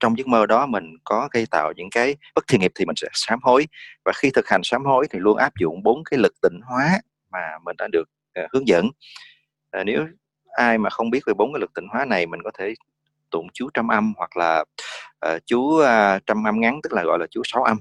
[0.00, 2.96] trong giấc mơ đó mình có gây tạo những cái bất thiện nghiệp thì mình
[2.96, 3.66] sẽ sám hối.
[4.04, 7.00] Và khi thực hành sám hối thì luôn áp dụng bốn cái lực tịnh hóa
[7.30, 8.08] mà mình đã được
[8.40, 8.86] uh, hướng dẫn.
[9.80, 10.06] Uh, nếu
[10.56, 12.74] ai mà không biết về bốn cái lực tịnh hóa này mình có thể
[13.30, 14.64] tụng chú trăm âm hoặc là
[15.26, 17.76] uh, chú uh, trăm âm ngắn tức là gọi là chú sáu âm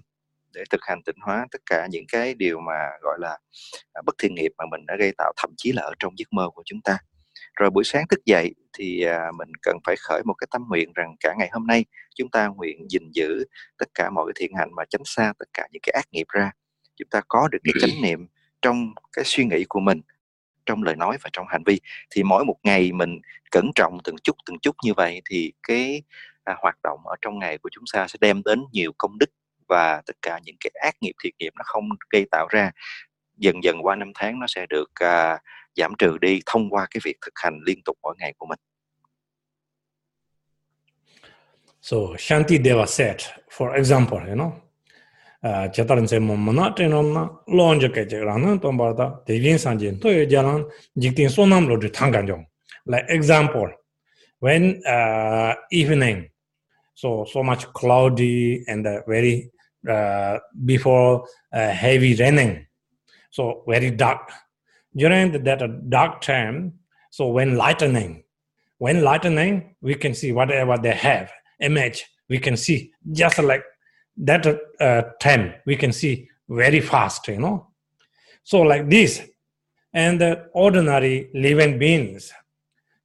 [0.55, 3.37] để thực hành tịnh hóa tất cả những cái điều mà gọi là
[3.93, 6.33] à, bất thiện nghiệp mà mình đã gây tạo thậm chí là ở trong giấc
[6.33, 6.97] mơ của chúng ta.
[7.59, 10.93] Rồi buổi sáng thức dậy thì à, mình cần phải khởi một cái tâm nguyện
[10.95, 11.85] rằng cả ngày hôm nay
[12.15, 13.45] chúng ta nguyện gìn giữ
[13.77, 16.27] tất cả mọi cái thiện hạnh mà tránh xa tất cả những cái ác nghiệp
[16.29, 16.51] ra.
[16.95, 18.27] Chúng ta có được cái chánh niệm
[18.61, 20.01] trong cái suy nghĩ của mình
[20.65, 21.79] trong lời nói và trong hành vi.
[22.09, 23.19] Thì mỗi một ngày mình
[23.51, 26.01] cẩn trọng từng chút từng chút như vậy thì cái
[26.43, 29.29] à, hoạt động ở trong ngày của chúng ta sẽ đem đến nhiều công đức
[29.67, 32.71] và tất cả những cái ác nghiệp thiệt nghiệp nó không gây tạo ra
[33.37, 35.39] dần dần qua năm tháng nó sẽ được à,
[35.75, 38.59] giảm trừ đi thông qua cái việc thực hành liên tục mỗi ngày của mình.
[41.81, 43.17] So Shanti Deva said,
[43.51, 44.51] for example, you know,
[45.45, 49.33] à, chetaran se mo mana tenom na lonja ke je ran ton bar da de
[49.33, 50.63] yin san jin to ye jalan
[50.95, 52.45] jiktin sonam lo de thangan jong
[52.85, 53.69] like example
[54.39, 56.29] when uh, evening
[56.95, 59.51] so so much cloudy and uh, very
[59.89, 62.65] uh, before uh, heavy raining.
[63.31, 64.31] So very dark.
[64.95, 66.73] During that dark time
[67.15, 68.25] so when lightning
[68.77, 71.31] when lightning we can see whatever they have
[71.61, 73.63] image we can see just like
[74.17, 74.45] that
[74.81, 77.67] uh, time we can see very fast you know.
[78.43, 79.21] So like this
[79.93, 82.33] and the ordinary living beings.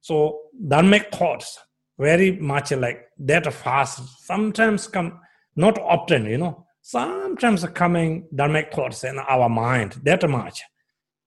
[0.01, 1.57] So dharmic thoughts
[1.97, 5.21] very much like that fast sometimes come
[5.55, 9.99] not often you know sometimes coming dharmic thoughts in our mind.
[10.03, 10.61] That much.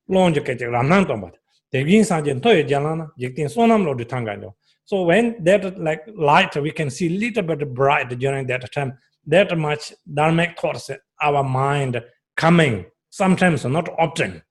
[0.09, 1.31] Long ke che ram nan tom
[1.73, 4.55] de yin sa jen to ye jan tin lo
[4.87, 9.57] so when that like light we can see little bit bright during that time that
[9.57, 12.03] much dharmic thoughts in our mind
[12.37, 12.85] coming.
[13.09, 14.43] Sometimes not often.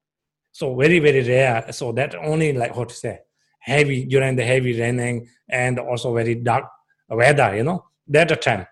[0.52, 1.72] So very very rare.
[1.72, 3.20] So that only like what to say
[3.60, 6.66] heavy during the heavy raining and also very dark
[7.10, 8.66] weather you know that time.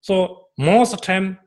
[0.00, 1.38] So most time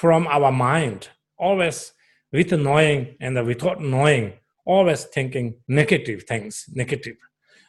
[0.00, 1.92] from our mind always
[2.32, 4.32] with knowing and without knowing
[4.66, 7.16] always thinking negative things negative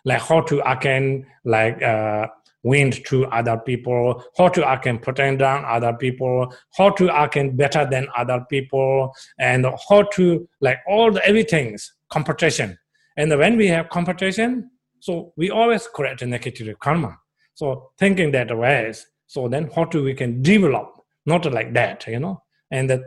[0.06, 2.28] like how to I can like uh,
[2.64, 7.28] wind to other people, how to I can pretend down other people, how to I
[7.28, 12.78] can better than other people, and how to like all the everything's competition.
[13.18, 17.18] And when we have competition, so we always create a negative karma.
[17.54, 20.95] So thinking that ways, so then how do we can develop
[21.26, 22.38] not like that, you know,
[22.70, 23.00] and that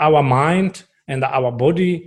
[0.00, 2.02] our mind and our body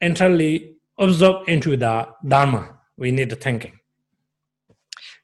[0.00, 2.68] entirely absorb into the dharma.
[2.98, 3.72] We need thinking.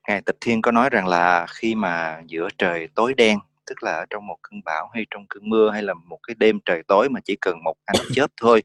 [0.08, 4.06] ngài tịch thiên có nói rằng là khi mà giữa trời tối đen tức là
[4.10, 7.08] trong một cơn bão hay trong cơn mưa hay là một cái đêm trời tối
[7.08, 8.62] mà chỉ cần một ánh chớp thôi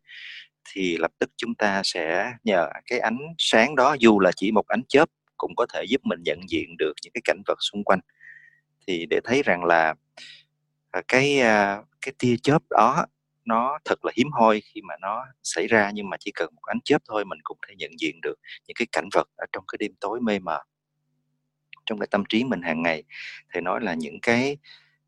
[0.73, 4.67] thì lập tức chúng ta sẽ nhờ cái ánh sáng đó dù là chỉ một
[4.67, 7.83] ánh chớp cũng có thể giúp mình nhận diện được những cái cảnh vật xung
[7.83, 7.99] quanh
[8.87, 9.93] thì để thấy rằng là
[10.95, 13.05] Ờ, cái ờ, cái tia chớp đó
[13.45, 16.61] nó thật là hiếm hoi khi mà nó xảy ra nhưng mà chỉ cần một
[16.63, 18.35] ánh chớp thôi mình cũng thể nhận diện được
[18.67, 20.59] những cái cảnh vật ở trong cái đêm tối mê mờ.
[21.85, 23.03] Trong cái tâm trí mình hàng ngày
[23.53, 24.57] thì nói là những cái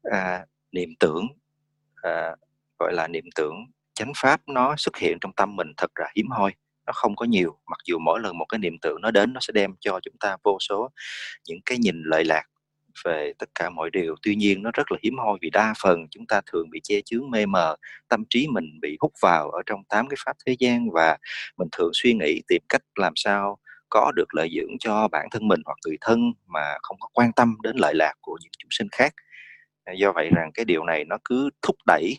[0.03, 1.27] à, niệm tưởng
[2.03, 2.35] à,
[2.79, 3.55] gọi là niệm tưởng
[3.93, 6.53] chánh pháp nó xuất hiện trong tâm mình thật là hiếm hoi
[6.85, 7.59] nó không có nhiều.
[7.65, 10.15] Mặc dù mỗi lần một cái niệm tưởng nó đến nó sẽ đem cho chúng
[10.19, 10.89] ta vô số
[11.47, 12.43] những cái nhìn lợi lạc
[13.05, 14.15] về tất cả mọi điều.
[14.21, 17.01] Tuy nhiên nó rất là hiếm hoi vì đa phần chúng ta thường bị che
[17.05, 17.75] chứa mê mờ
[18.07, 21.17] tâm trí mình bị hút vào ở trong tám cái pháp thế gian và
[21.57, 23.57] mình thường suy nghĩ tìm cách làm sao
[23.89, 27.31] có được lợi dưỡng cho bản thân mình hoặc người thân mà không có quan
[27.33, 29.13] tâm đến lợi lạc của những chúng sinh khác.
[29.83, 32.17] À, do vậy rằng cái điều này nó cứ thúc đẩy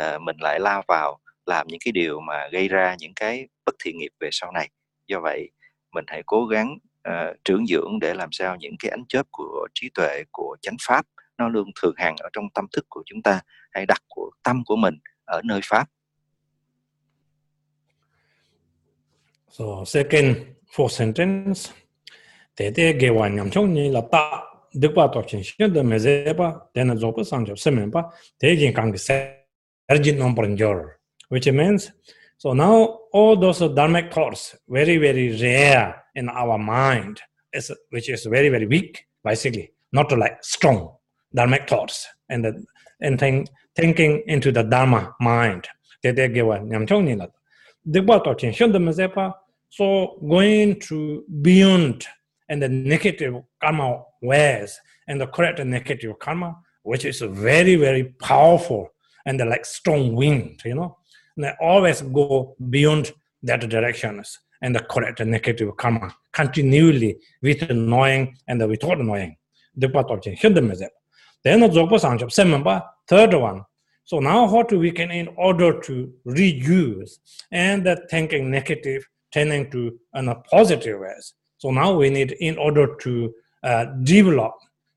[0.00, 3.74] uh, mình lại lao vào làm những cái điều mà gây ra những cái bất
[3.84, 4.68] thiện nghiệp về sau này.
[5.06, 5.50] Do vậy
[5.92, 6.78] mình hãy cố gắng
[7.08, 10.76] uh, trưởng dưỡng để làm sao những cái ánh chớp của trí tuệ của chánh
[10.86, 11.06] pháp
[11.38, 13.40] nó luôn thường hằng ở trong tâm thức của chúng ta
[13.70, 15.88] hay đặt của tâm của mình ở nơi pháp.
[19.50, 20.36] So second
[20.76, 21.70] fourth sentence.
[22.56, 24.42] Te te ge wa nyam chong ni la ta
[24.72, 27.54] de kwa to chen shen de me ze pa de na zo pa sang jo
[27.56, 28.02] se men pa
[28.38, 29.34] te jin kang se
[29.88, 30.84] erjin non pranjor
[31.28, 31.90] which means
[32.38, 36.03] so now all those dharmic thoughts very very rare.
[36.14, 37.20] In our mind
[37.52, 40.90] is which is very very weak basically not like strong
[41.36, 42.64] dharmic thoughts and the
[43.00, 45.68] and think, thinking into the dharma mind.
[46.02, 47.26] Te te ge wa nyam chong ni la
[47.90, 49.32] de pa to chen shin de me ze pa
[49.68, 52.06] so going to beyond
[52.48, 58.88] and the negative karma ways and the correct negative karma which is very very powerful
[59.26, 60.96] and the, like strong wind you know?
[61.36, 63.12] And they always go beyond
[63.42, 66.08] that directions and the correct and negative karma.
[66.32, 69.36] Continually with annoying and the without annoying
[69.76, 70.40] the part of change.
[70.40, 70.82] Hidden is
[71.44, 72.32] then the job sang job.
[72.32, 73.62] Same number third one.
[74.04, 77.20] So now how to we can in order to reduce
[77.52, 81.34] and the thinking negative turning to an a positive ways.
[81.58, 84.54] So now we need in order to uh, develop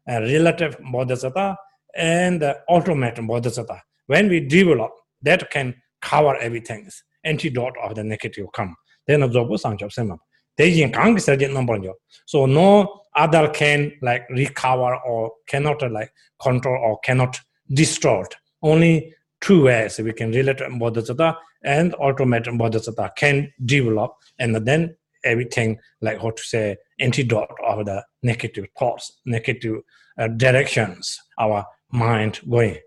[0.08, 1.58] a relative bodhisattva
[1.96, 3.82] and the ultimate bodhisattva.
[4.08, 4.92] When we develop
[5.24, 6.90] that can cover everything.
[7.24, 8.76] Antidote of the negative karma.
[9.08, 10.18] Then absorb sanjap sema
[10.58, 11.78] they yin kang sergeant number
[12.26, 17.40] so no other can like recover or cannot like control or cannot
[17.74, 18.36] distort.
[18.62, 25.78] Only two ways we can relate bodhisattva and automate bodhisattva can develop and then everything
[26.02, 29.76] like how to say antidote of the negative thoughts negative
[30.20, 32.78] uh, directions our mind going.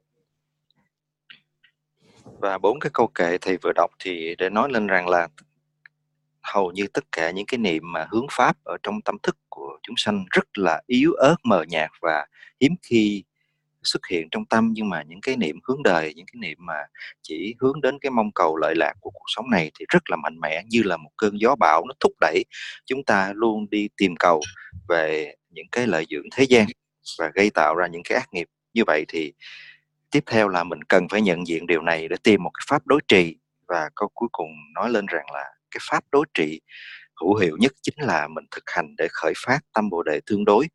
[2.40, 5.28] Và bốn cái câu kệ thầy vừa đọc thì để nói lên rằng là
[6.54, 9.78] hầu như tất cả những cái niệm mà hướng pháp ở trong tâm thức của
[9.82, 12.26] chúng sanh rất là yếu ớt, mờ nhạt và
[12.60, 13.24] hiếm khi
[13.82, 14.70] xuất hiện trong tâm.
[14.72, 16.84] Nhưng mà những cái niệm hướng đời, những cái niệm mà
[17.22, 20.16] chỉ hướng đến cái mong cầu lợi lạc của cuộc sống này thì rất là
[20.16, 22.44] mạnh mẽ, như là một cơn gió bão nó thúc đẩy
[22.86, 24.40] chúng ta luôn đi tìm cầu
[24.88, 26.66] về những cái lợi dưỡng thế gian
[27.18, 28.48] và gây tạo ra những cái ác nghiệp.
[28.74, 29.32] Như vậy thì
[30.10, 32.86] tiếp theo là mình cần phải nhận diện điều này để tìm một cái pháp
[32.86, 33.36] đối trị
[33.68, 36.60] và câu cuối cùng nói lên rằng là cái pháp đối trị
[37.20, 40.44] hữu hiệu nhất chính là mình thực hành để khởi phát tâm bồ đề tương
[40.44, 40.66] đối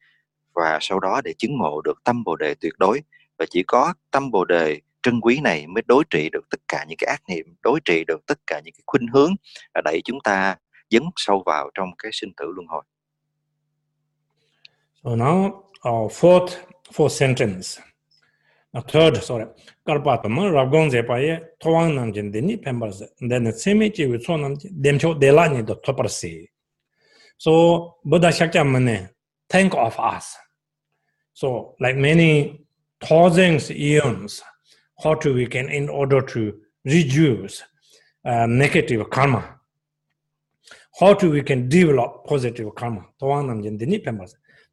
[0.54, 3.02] và sau đó để chứng ngộ được tâm bồ đề tuyệt đối
[3.38, 6.86] và chỉ có tâm bồ đề trân quý này mới đối trị được tất cả
[6.88, 9.36] những cái ác niệm, đối trị được tất cả những cái khuynh hướng
[9.84, 10.56] đẩy chúng ta
[10.90, 12.84] dấn sâu vào trong cái sinh tử luân hồi.
[15.04, 16.50] So now, our fourth
[16.94, 17.82] fourth sentence.
[18.76, 19.46] a third sorry.
[19.88, 23.52] Karpa to ma rabgon je pa ye thowang nam jin de ni pember se then
[23.54, 26.50] same che wi chonam dem cho de la ni do thopar se
[27.38, 29.10] so buddha shakya mane
[29.50, 30.36] think of us.
[31.34, 32.66] So like many
[33.00, 34.42] thousands eons
[35.02, 37.64] how to we can in order to reduce
[38.26, 39.60] uh, negative karma.
[41.00, 43.06] How to we can develop positive karma.
[43.22, 44.28] Thowang nam jin de ni pember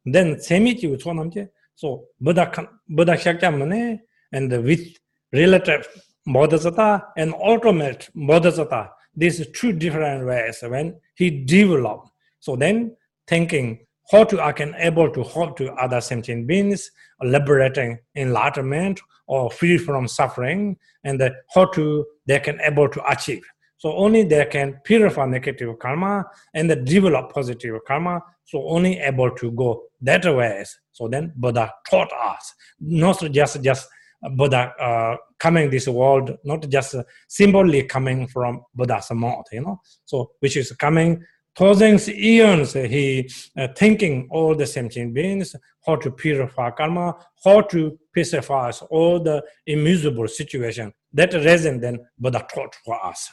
[0.05, 4.01] then same che wi chonam je so buddha buddha shakya mane
[4.31, 4.85] and the with
[5.33, 5.87] relative
[6.25, 12.09] bodhisattva and ultimate bodhisatta these two different ways when he developed
[12.39, 12.95] so then
[13.27, 13.79] thinking
[14.11, 19.77] how to I can able to help to other sentient beings, liberating enlightenment or free
[19.77, 23.43] from suffering, and the, how to they can able to achieve.
[23.83, 26.23] So only they can purify negative karma
[26.53, 28.21] and develop positive karma.
[28.45, 30.63] So only able to go that way.
[30.93, 33.89] So then Buddha taught us, not just just
[34.37, 36.95] Buddha uh, coming this world, not just
[37.27, 39.81] symbolically coming from Buddha's mouth, you know.
[40.05, 41.21] So which is coming
[41.53, 47.13] thousands years he uh, thinking all the sentient beings how to purify karma
[47.45, 53.29] how to pacify all the immutable situation that reason then buddha taught for us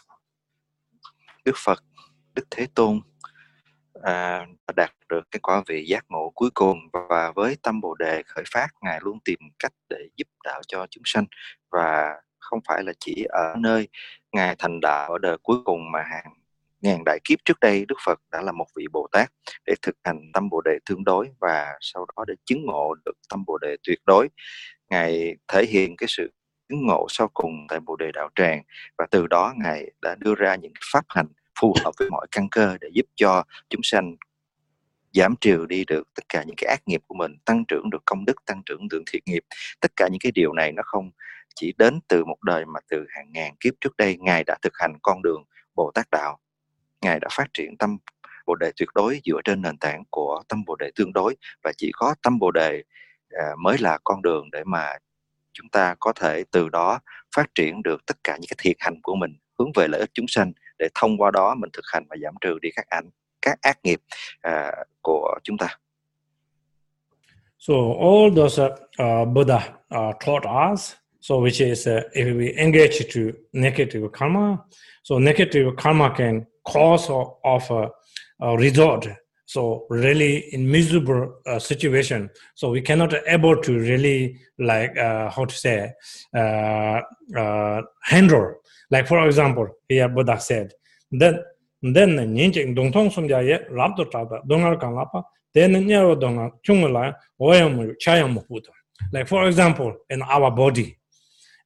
[1.44, 1.84] đức phật
[2.34, 3.00] đức thế tôn
[4.02, 8.22] à, đạt được cái quả vị giác ngộ cuối cùng và với tâm bồ đề
[8.26, 11.24] khởi phát ngài luôn tìm cách để giúp đạo cho chúng sanh
[11.70, 13.88] và không phải là chỉ ở nơi
[14.32, 16.32] ngài thành đạo ở đời cuối cùng mà hàng
[16.80, 19.32] ngàn đại kiếp trước đây Đức Phật đã là một vị Bồ Tát
[19.66, 23.12] để thực hành tâm Bồ đề tương đối và sau đó để chứng ngộ được
[23.28, 24.28] tâm Bồ đề tuyệt đối.
[24.90, 26.30] Ngài thể hiện cái sự
[26.70, 28.62] chứng ngộ sau cùng tại Bồ đề đạo tràng,
[28.98, 31.26] và từ đó ngài đã đưa ra những pháp hành
[31.60, 34.16] phù hợp với mọi căn cơ để giúp cho chúng sanh
[35.12, 38.02] giảm trừ đi được tất cả những cái ác nghiệp của mình, tăng trưởng được
[38.04, 39.42] công đức, tăng trưởng được thiện nghiệp.
[39.80, 41.10] Tất cả những cái điều này nó không
[41.54, 44.72] chỉ đến từ một đời mà từ hàng ngàn kiếp trước đây, ngài đã thực
[44.78, 45.44] hành con đường
[45.74, 46.38] bồ tát đạo.
[47.02, 47.98] Ngài đã phát triển tâm
[48.46, 51.72] bồ đề tuyệt đối dựa trên nền tảng của tâm bồ đề tương đối, và
[51.76, 52.82] chỉ có tâm bồ đề
[53.30, 54.92] à, mới là con đường để mà
[55.52, 57.00] chúng ta có thể từ đó
[57.36, 60.10] phát triển được tất cả những cái thiện hành của mình hướng về lợi ích
[60.14, 63.10] chúng sanh để thông qua đó mình thực hành và giảm trừ đi các ảnh
[63.42, 64.00] các ác nghiệp
[64.48, 65.68] uh, của chúng ta.
[67.58, 73.04] So all those uh, Buddha uh, taught us, so which is uh, if we engage
[73.14, 73.20] to
[73.52, 74.56] negative karma,
[75.04, 77.08] so negative karma can cause
[77.42, 77.88] of a,
[78.38, 79.04] a result.
[79.54, 85.44] So really in miserable uh, situation, so we cannot able to really like uh, how
[85.44, 85.92] to say
[86.32, 87.00] uh,
[87.36, 88.54] uh, handle.
[88.92, 90.72] Like for example, here Buddha said,
[91.10, 91.42] then
[91.82, 96.50] then nyinching dongtong somja ye labdo chaba dongal kan lapa then nia ro dong la
[96.62, 98.70] chung nyaro donga chungla oyam chayam puto
[99.12, 100.96] like for example in our body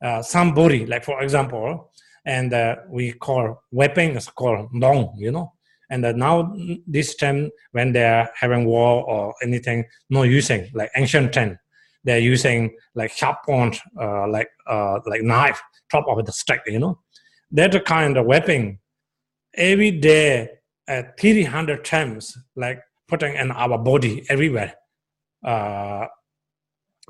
[0.03, 1.91] uh, some body like for example
[2.25, 5.53] and uh, we call weapon is called dong you know
[5.91, 6.55] and now
[6.87, 11.59] this time when they are having war or anything no using like ancient time
[12.05, 15.61] they're using like sharp point uh, like uh, like knife
[15.91, 16.99] top of the stick you know
[17.51, 18.79] that kind of weapon
[19.57, 20.51] every day
[20.89, 24.75] at uh, 300 times, like putting in our body everywhere,
[25.45, 26.07] uh,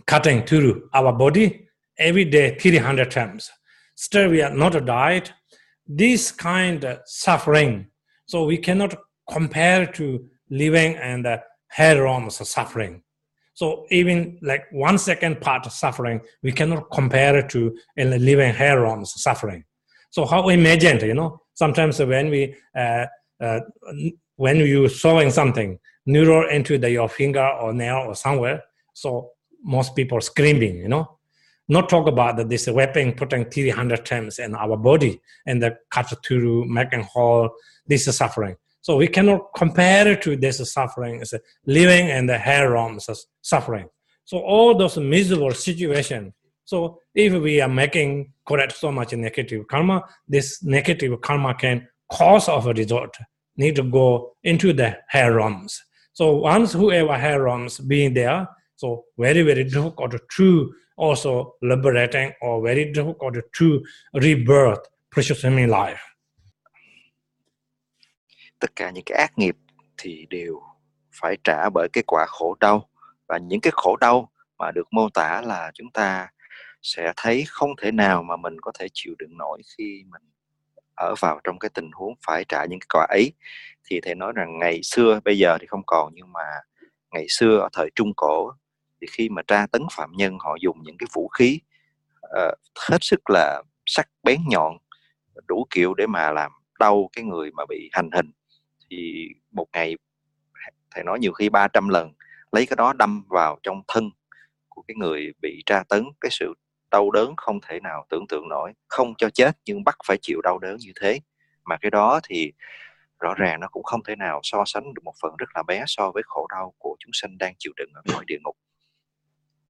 [0.07, 1.67] cutting through our body
[1.99, 3.51] every day 300 times.
[3.97, 5.31] Still, we are not died.
[5.87, 7.89] This kind of suffering,
[8.27, 8.97] so we cannot
[9.31, 13.03] compare to living and the hair suffering.
[13.55, 18.85] So even like one second part of suffering, we cannot compare to in living hair
[19.05, 19.65] suffering.
[20.11, 23.07] So how imagine, you know, sometimes when we uh,
[23.41, 23.61] uh,
[24.37, 28.63] when you sewing something neural into the, your finger or nail or somewhere
[28.93, 29.31] so
[29.63, 31.19] most people screaming you know
[31.69, 35.77] not talk about that this weapon putting 300 times in our body and the
[36.69, 37.51] making hole
[37.87, 38.57] this is suffering.
[38.81, 41.35] So we cannot compare it to this suffering as
[41.67, 43.09] living in the hair realms
[43.41, 43.89] suffering.
[44.25, 46.33] So all those miserable situations
[46.65, 52.49] so if we are making correct so much negative karma, this negative karma can cause
[52.49, 53.17] of a result
[53.57, 55.81] need to go into the hair realms.
[56.13, 62.65] So once whoever hair realms being there, so very very difficult to also liberating or
[62.65, 63.67] very difficult to
[64.13, 64.81] rebirth
[65.15, 65.97] precious human life.
[68.59, 69.57] Tất cả những cái ác nghiệp
[69.97, 70.61] thì đều
[71.21, 72.89] phải trả bởi cái quả khổ đau
[73.29, 76.29] và những cái khổ đau mà được mô tả là chúng ta
[76.83, 80.23] sẽ thấy không thể nào mà mình có thể chịu đựng nổi khi mình
[80.95, 83.33] ở vào trong cái tình huống phải trả những cái quả ấy
[83.85, 86.45] thì thầy nói rằng ngày xưa, bây giờ thì không còn, nhưng mà
[87.11, 88.53] ngày xưa ở thời trung cổ
[89.01, 91.61] thì khi mà tra tấn phạm nhân họ dùng những cái vũ khí
[92.27, 92.59] uh,
[92.91, 94.79] hết sức là sắc bén nhọn
[95.47, 98.31] đủ kiểu để mà làm đau cái người mà bị hành hình.
[98.91, 99.97] Thì một ngày
[100.91, 102.13] thầy nói nhiều khi 300 lần
[102.53, 104.11] lấy cái đó đâm vào trong thân
[104.69, 106.05] của cái người bị tra tấn.
[106.21, 106.55] Cái sự
[106.91, 110.41] đau đớn không thể nào tưởng tượng nổi không cho chết nhưng bắt phải chịu
[110.43, 111.21] đau đớn như thế.
[111.65, 112.53] Mà cái đó thì
[113.21, 115.85] rõ ràng nó cũng không thể nào so sánh được một phần rất là bé
[115.87, 118.57] so với khổ đau của chúng sinh đang chịu đựng ở cõi địa ngục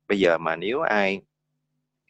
[0.09, 1.21] bây giờ mà nếu ai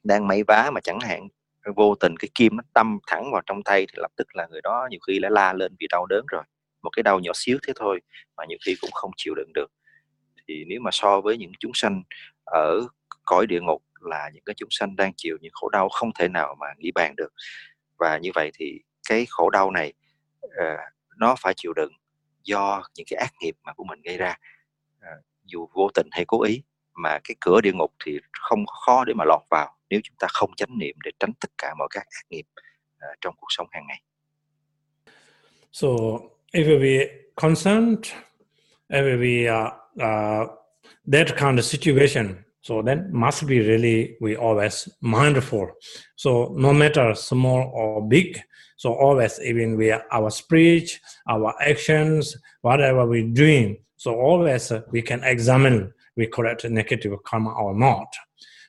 [0.04, 1.28] đang máy vá mà chẳng hạn
[1.76, 4.60] vô tình cái kim nó đâm thẳng vào trong tay thì lập tức là người
[4.62, 6.42] đó nhiều khi lại la lên vì đau đớn rồi.
[6.82, 8.00] Một cái đau nhỏ xíu thế thôi
[8.36, 9.66] mà nhiều khi cũng không chịu đựng được.
[10.48, 12.02] Thì nếu mà so với những chúng sanh
[12.44, 12.80] ở
[13.24, 16.28] cõi địa ngục là những cái chúng sanh đang chịu những khổ đau không thể
[16.28, 17.32] nào mà nghĩ bàn được.
[17.98, 19.92] Và như vậy thì cái khổ đau này
[20.46, 20.80] uh,
[21.16, 21.92] nó phải chịu đựng
[22.42, 24.36] do những cái ác nghiệp mà của mình gây ra.
[24.98, 26.62] Uh, dù vô tình hay cố ý
[26.94, 30.26] mà cái cửa địa ngục thì không khó để mà lọt vào nếu chúng ta
[30.30, 33.66] không chánh niệm để tránh tất cả mọi các ác nghiệp uh, trong cuộc sống
[33.70, 34.02] hàng ngày.
[35.72, 35.88] So
[36.52, 38.12] if we concerned,
[38.88, 40.46] if we uh, uh,
[41.12, 45.66] that kind of situation, so then must be really we always mindful.
[46.16, 48.36] So no matter small or big,
[48.76, 55.24] so always even we our speech, our actions, whatever we're doing, so always we can
[55.24, 58.06] examine we correct negative karma or not.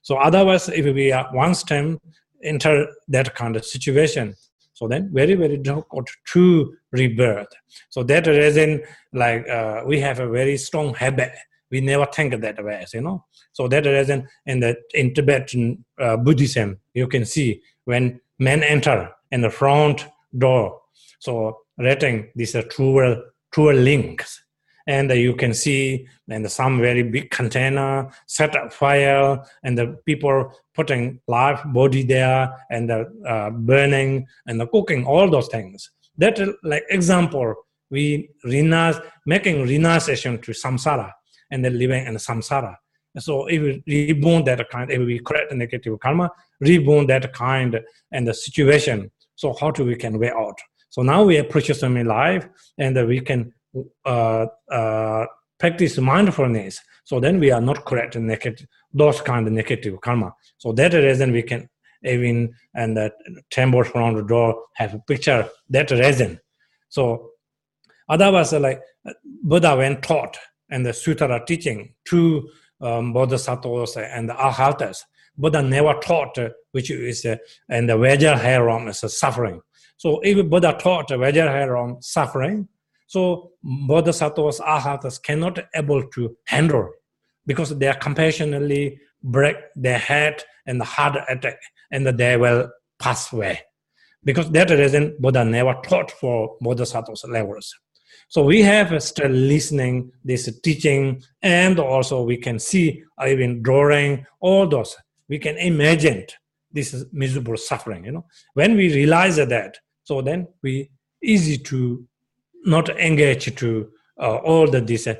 [0.01, 1.99] So otherwise, if we are once time
[2.43, 4.35] enter that kind of situation,
[4.73, 7.47] so then very very difficult to rebirth.
[7.89, 8.83] So that reason,
[9.13, 11.31] like uh, we have a very strong habit.
[11.71, 13.25] We never think that way, you know.
[13.53, 19.09] So that reason in the in Tibetan uh, Buddhism, you can see when men enter
[19.31, 20.05] in the front
[20.37, 20.81] door,
[21.19, 23.21] so writing these are truer
[23.51, 24.44] truer links
[24.87, 30.51] and you can see and some very big container set up fire and the people
[30.73, 35.91] putting live body there and the uh, burning and the cooking all those things.
[36.17, 37.55] That like example
[37.89, 41.11] we renas making renunciation to samsara
[41.51, 42.75] and then living in samsara.
[43.17, 46.29] So if we reborn that kind if we create the negative karma
[46.59, 47.79] reborn that kind
[48.11, 49.11] and the situation.
[49.35, 50.57] So how do we can way out?
[50.89, 53.53] So now we approach in life and we can
[54.05, 55.25] uh, uh,
[55.59, 60.33] practice mindfulness, so then we are not correct negative those kind of negative karma.
[60.57, 61.69] So that reason we can
[62.03, 63.11] even and the
[63.51, 66.39] temple around the door have a picture that reason.
[66.89, 67.31] So
[68.07, 68.81] otherwise like
[69.43, 70.37] Buddha when taught
[70.69, 72.49] and the sutra teaching to
[72.81, 74.99] um, bodhisattvas and the arhatas,
[75.37, 77.35] Buddha never taught uh, which is uh,
[77.69, 79.61] and the Vajraharam is suffering.
[79.97, 82.67] So if Buddha taught Vajraharam suffering,
[83.07, 86.89] so bodhisattvas, arhatas cannot able to handle
[87.45, 91.57] because they are compassionately break their head and the heart attack
[91.91, 93.61] and they will pass away.
[94.23, 97.73] Because that reason Buddha never taught for bodhisattvas levels.
[98.27, 104.67] So we have still listening this teaching and also we can see even drawing all
[104.67, 104.95] those.
[105.29, 106.25] We can imagine
[106.71, 108.25] this miserable suffering, you know.
[108.53, 110.89] When we realize that, so then we
[111.23, 112.05] easy to
[112.65, 113.67] not engage to
[114.17, 115.15] uh, all the these uh,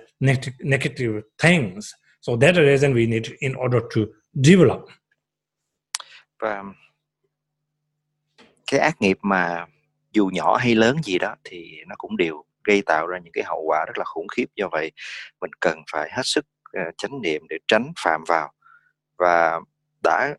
[0.60, 1.94] negative things.
[2.22, 4.02] So that reason we need in order to
[4.34, 4.86] develop.
[6.40, 6.64] Và
[8.72, 9.66] cái ác nghiệp mà
[10.12, 13.44] dù nhỏ hay lớn gì đó thì nó cũng đều gây tạo ra những cái
[13.44, 14.92] hậu quả rất là khủng khiếp do vậy
[15.42, 16.46] mình cần phải hết sức
[16.82, 18.52] uh, chánh niệm để tránh phạm vào
[19.18, 19.60] và
[20.04, 20.36] đã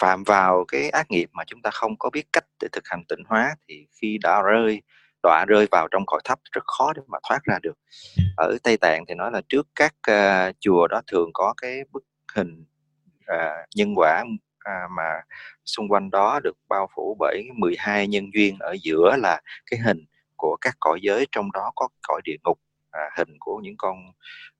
[0.00, 3.04] phạm vào cái ác nghiệp mà chúng ta không có biết cách để thực hành
[3.08, 4.82] tịnh hóa thì khi đã rơi
[5.24, 7.74] đọa rơi vào trong cõi thấp rất khó để mà thoát ra được.
[8.36, 12.04] Ở tây tạng thì nói là trước các uh, chùa đó thường có cái bức
[12.34, 12.64] hình
[13.32, 15.20] uh, nhân quả uh, mà
[15.64, 18.56] xung quanh đó được bao phủ bởi 12 nhân duyên.
[18.60, 20.04] Ở giữa là cái hình
[20.36, 22.58] của các cõi giới trong đó có cõi địa ngục
[22.94, 23.96] à, hình của những con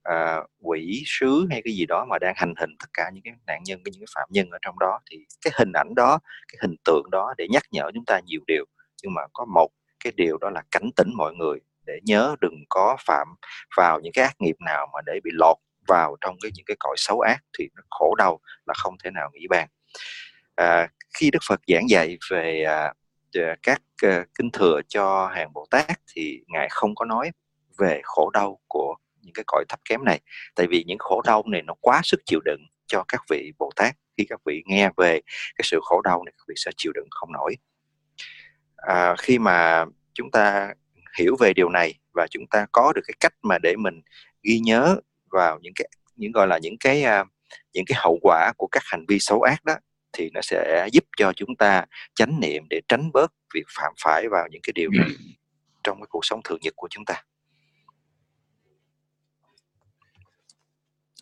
[0.02, 3.34] à, quỷ sứ hay cái gì đó mà đang hành hình tất cả những cái
[3.46, 5.00] nạn nhân những cái phạm nhân ở trong đó.
[5.10, 8.40] Thì cái hình ảnh đó cái hình tượng đó để nhắc nhở chúng ta nhiều
[8.46, 8.64] điều.
[9.02, 9.68] Nhưng mà có một
[10.04, 13.28] cái điều đó là cảnh tỉnh mọi người để nhớ đừng có phạm
[13.76, 15.56] vào những cái ác nghiệp nào mà để bị lọt
[15.88, 19.10] vào trong cái những cái cõi xấu ác thì nó khổ đau là không thể
[19.10, 19.68] nào nghĩ bàn.
[20.56, 20.88] À,
[21.18, 22.92] khi Đức Phật giảng dạy về à,
[23.34, 27.30] à, các à, kinh thừa cho hàng Bồ Tát thì ngài không có nói
[27.78, 30.20] về khổ đau của những cái cõi thấp kém này
[30.56, 33.70] tại vì những khổ đau này nó quá sức chịu đựng cho các vị Bồ
[33.76, 33.94] Tát.
[34.18, 35.20] Khi các vị nghe về
[35.54, 37.56] cái sự khổ đau này các vị sẽ chịu đựng không nổi
[38.86, 40.74] à, khi mà chúng ta
[41.18, 44.00] hiểu về điều này và chúng ta có được cái cách mà để mình
[44.42, 44.96] ghi nhớ
[45.30, 47.28] vào những cái những gọi là những cái uh,
[47.72, 49.74] những cái hậu quả của các hành vi xấu ác đó
[50.12, 54.28] thì nó sẽ giúp cho chúng ta chánh niệm để tránh bớt việc phạm phải
[54.30, 55.08] vào những cái điều này
[55.84, 57.22] trong cái cuộc sống thường nhật của chúng ta.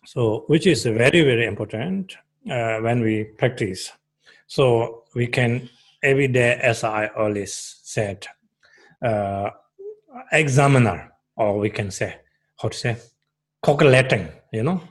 [0.05, 2.11] So, which is very very important
[2.45, 3.93] uh, when we practice.
[4.47, 4.63] So
[5.15, 5.59] we can
[6.03, 8.27] every day, as I always said,
[9.01, 9.49] uh,
[10.31, 12.17] examiner, or we can say,
[12.61, 12.97] how to say,
[13.63, 14.81] calculating, you know,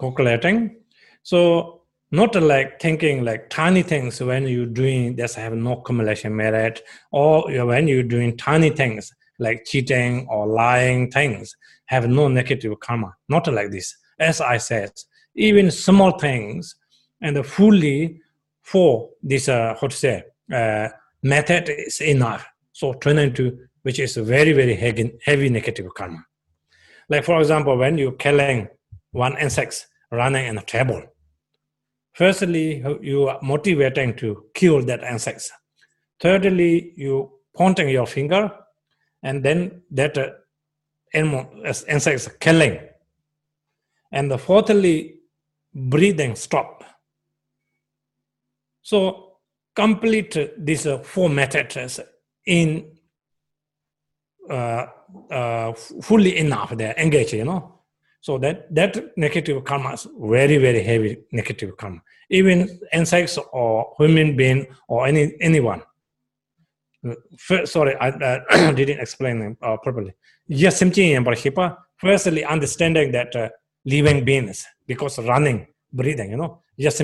[0.00, 0.76] calculating.
[1.22, 6.82] So not like thinking like tiny things when you're doing this have no accumulation merit,
[7.10, 11.54] or when you're doing tiny things like cheating or lying things
[11.86, 13.14] have no negative karma.
[13.28, 13.96] Not like this.
[14.18, 14.92] As I said,
[15.34, 16.74] even small things
[17.20, 18.20] and fully
[18.62, 20.88] for this, uh, how to say, uh,
[21.22, 22.46] method is enough.
[22.72, 26.24] So turn into which is a very very heavy, heavy negative karma.
[27.08, 28.68] Like for example, when you're killing
[29.12, 31.02] one insect running in a table,
[32.12, 35.50] firstly you are motivating to kill that insect.
[36.20, 38.50] Thirdly, you pointing your finger,
[39.22, 40.30] and then that uh,
[41.12, 42.78] animal, insects killing.
[44.12, 45.20] And the fourthly,
[45.74, 46.84] breathing stop.
[48.82, 49.27] So
[49.78, 52.00] complete these uh, four methods
[52.46, 52.90] in
[54.50, 54.86] uh,
[55.30, 55.72] uh,
[56.02, 57.74] fully enough they engage, you know.
[58.20, 62.00] So that that negative karma is very very heavy negative karma.
[62.28, 65.82] Even insects or human being or any anyone.
[67.38, 70.14] First, sorry, I didn't explain them uh, properly.
[70.48, 70.82] Yes,
[71.96, 73.48] firstly understanding that uh,
[73.84, 76.62] living beings because running, breathing, you know.
[76.76, 77.00] Yes,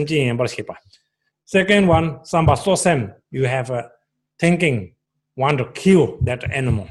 [1.47, 3.90] Second one, samba sosen, you have a
[4.38, 4.95] thinking,
[5.36, 6.88] want to kill that animal.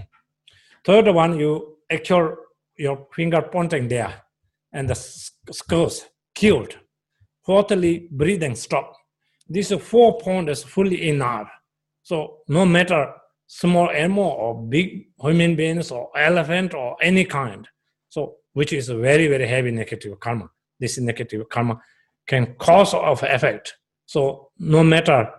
[0.86, 2.36] Third one, you actual
[2.78, 4.24] your finger pointing there,
[4.72, 6.78] and the skulls killed.
[7.46, 8.96] Fourthly, breathing stop.
[9.50, 11.50] These four points fully enough.
[12.04, 13.14] So no matter
[13.48, 17.68] small animal or big human beings or elephant or any kind,
[18.10, 20.50] so which is a very very heavy negative karma.
[20.80, 21.82] This negative karma
[22.28, 23.76] can cause of effect.
[24.06, 25.32] So no matter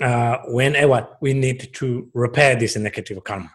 [0.00, 3.52] uh, whenever we need to repair this negative karma.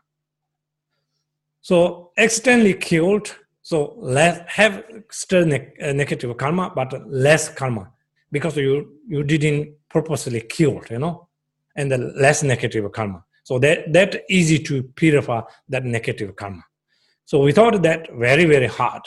[1.61, 7.91] So externally killed, so less have still ne- uh, negative karma, but less karma
[8.32, 11.28] because you you didn't purposely killed, you know,
[11.75, 13.23] and the less negative karma.
[13.43, 16.63] So that that easy to purify that negative karma.
[17.25, 19.01] So we thought that very very hard.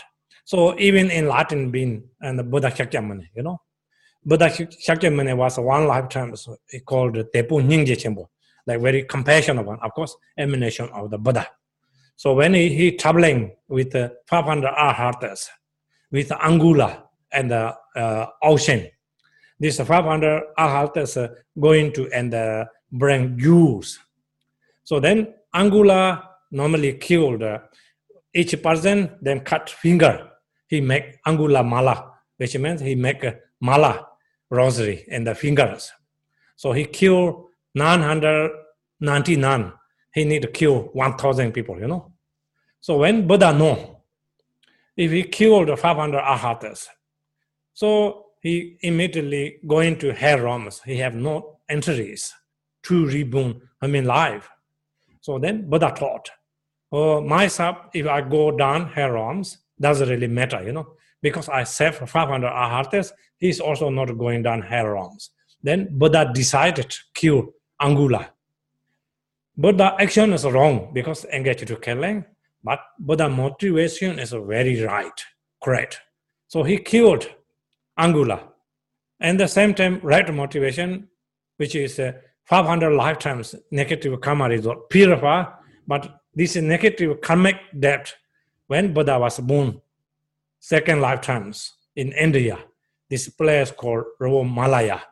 [0.45, 3.61] So even in Latin being and the Buddha Shakyamuni, you know,
[4.25, 8.29] Buddha Shakyamuni was one lifetime so called Tepu Nyingje Chenpo,
[8.67, 11.47] like very compassionate one, of course, emanation of the Buddha.
[12.17, 15.49] So when he, he traveling with uh, 500 arhats
[16.13, 18.89] with Angula and the uh, ocean,
[19.59, 23.99] this 500 arhats uh, going to and uh, bring jewels.
[24.85, 27.61] So then Angula normally killed uh,
[28.35, 30.29] each person, then cut finger.
[30.67, 33.25] He make Angula mala, which means he make
[33.63, 34.09] mala
[34.51, 35.93] rosary and the fingers.
[36.57, 39.73] So he killed 999
[40.13, 42.13] he need to kill 1,000 people, you know.
[42.81, 44.03] So when Buddha know,
[44.97, 46.89] if he killed 500 arhats,
[47.73, 50.81] so he immediately going to hell realms.
[50.85, 52.35] He have no entries
[52.85, 54.49] to reborn, I mean life.
[55.21, 56.31] So then Buddha thought,
[56.91, 61.65] oh, myself, if I go down hell realms, doesn't really matter, you know, because I
[61.65, 65.31] saved 500 arhats, he's also not going down hell realms.
[65.63, 67.49] Then Buddha decided to kill
[67.81, 68.31] Angula
[69.61, 72.25] but the action is wrong because engaged to killing,
[72.65, 75.13] but, but motivation is very right,
[75.63, 76.01] correct.
[76.49, 77.29] So he killed
[77.99, 78.41] Angula.
[79.21, 81.09] And the same time, right motivation,
[81.59, 82.13] which is uh,
[82.45, 85.45] 500 lifetimes negative karma result, purify,
[85.87, 88.15] but this is negative karmic debt,
[88.67, 89.79] when Buddha was born,
[90.61, 92.59] second lifetimes in India,
[93.09, 95.03] this place called Malaya,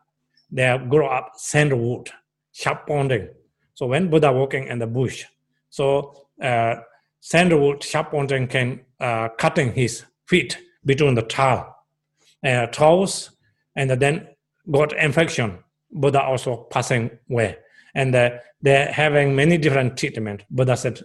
[0.51, 2.11] they grow up sandwood,
[2.53, 3.29] sharp pounding,
[3.75, 5.25] so when Buddha walking in the bush,
[5.71, 6.77] so uh,
[7.21, 11.75] sandalwood sharp pointing can uh, cutting his feet between the tar,
[12.45, 13.31] uh, toes,
[13.77, 14.29] and then
[14.71, 15.59] got infection.
[15.91, 17.57] Buddha also passing away,
[17.95, 18.31] and uh,
[18.61, 20.45] they're having many different treatment.
[20.51, 21.01] Buddha said,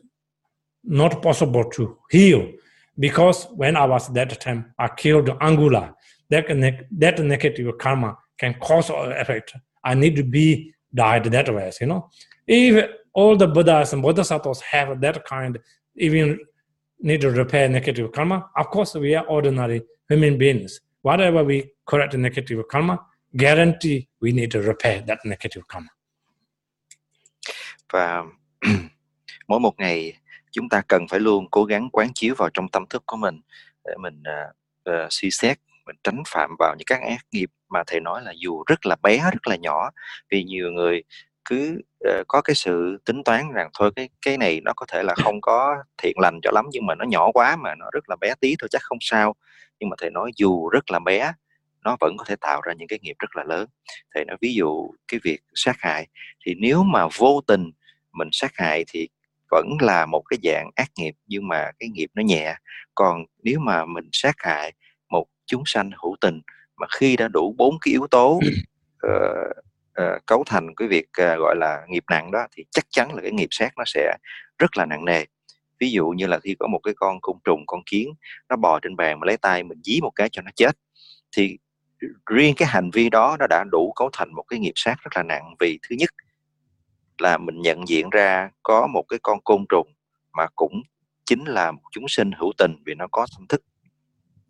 [0.83, 2.51] not possible to heal
[2.99, 5.93] because when I was that time, I killed Angula.
[6.29, 6.47] That,
[6.91, 9.53] that negative karma can cause or effect.
[9.83, 12.09] I need to be died that way, you know.
[12.47, 15.59] If all the Buddhas and Bodhisattvas have that kind,
[15.95, 16.39] even
[16.99, 20.81] need to repair negative karma, of course we are ordinary human beings.
[21.01, 22.99] Whatever we correct negative karma,
[23.35, 25.89] guarantee we need to repair that negative karma.
[27.93, 28.23] Và
[29.47, 30.13] mỗi một ngày
[30.53, 33.41] chúng ta cần phải luôn cố gắng quán chiếu vào trong tâm thức của mình
[33.85, 34.55] để mình uh,
[34.89, 38.33] uh, suy xét mình tránh phạm vào những các ác nghiệp mà thầy nói là
[38.37, 39.89] dù rất là bé rất là nhỏ.
[40.31, 41.03] Vì nhiều người
[41.45, 45.03] cứ uh, có cái sự tính toán rằng thôi cái cái này nó có thể
[45.03, 48.09] là không có thiện lành cho lắm nhưng mà nó nhỏ quá mà nó rất
[48.09, 49.35] là bé tí thôi chắc không sao.
[49.79, 51.33] Nhưng mà thầy nói dù rất là bé
[51.83, 53.67] nó vẫn có thể tạo ra những cái nghiệp rất là lớn.
[54.15, 56.07] Thầy nói ví dụ cái việc sát hại
[56.45, 57.71] thì nếu mà vô tình
[58.13, 59.07] mình sát hại thì
[59.53, 62.55] vẫn là một cái dạng ác nghiệp nhưng mà cái nghiệp nó nhẹ.
[62.95, 64.73] Còn nếu mà mình sát hại
[65.09, 66.41] một chúng sanh hữu tình
[66.77, 68.39] mà khi đã đủ bốn cái yếu tố
[69.07, 69.57] uh,
[70.01, 73.21] uh, cấu thành cái việc uh, gọi là nghiệp nặng đó thì chắc chắn là
[73.21, 74.17] cái nghiệp sát nó sẽ
[74.59, 75.25] rất là nặng nề.
[75.79, 78.13] Ví dụ như là khi có một cái con côn trùng con kiến
[78.49, 80.71] nó bò trên bàn mà lấy tay mình dí một cái cho nó chết
[81.37, 81.57] thì
[82.25, 85.11] riêng cái hành vi đó nó đã đủ cấu thành một cái nghiệp sát rất
[85.15, 85.55] là nặng.
[85.59, 86.09] Vì thứ nhất
[87.23, 89.93] là mình nhận diện ra có một cái con côn trùng
[90.33, 90.83] mà cũng
[91.25, 93.63] chính là một chúng sinh hữu tình vì nó có tâm thức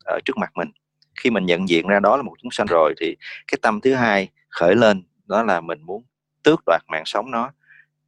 [0.06, 0.72] ở trước mặt mình.
[1.16, 3.16] Khi mình nhận diện ra đó là một chúng sanh rồi thì
[3.48, 6.04] cái tâm thứ hai khởi lên, đó là mình muốn
[6.44, 7.52] tước đoạt mạng sống nó.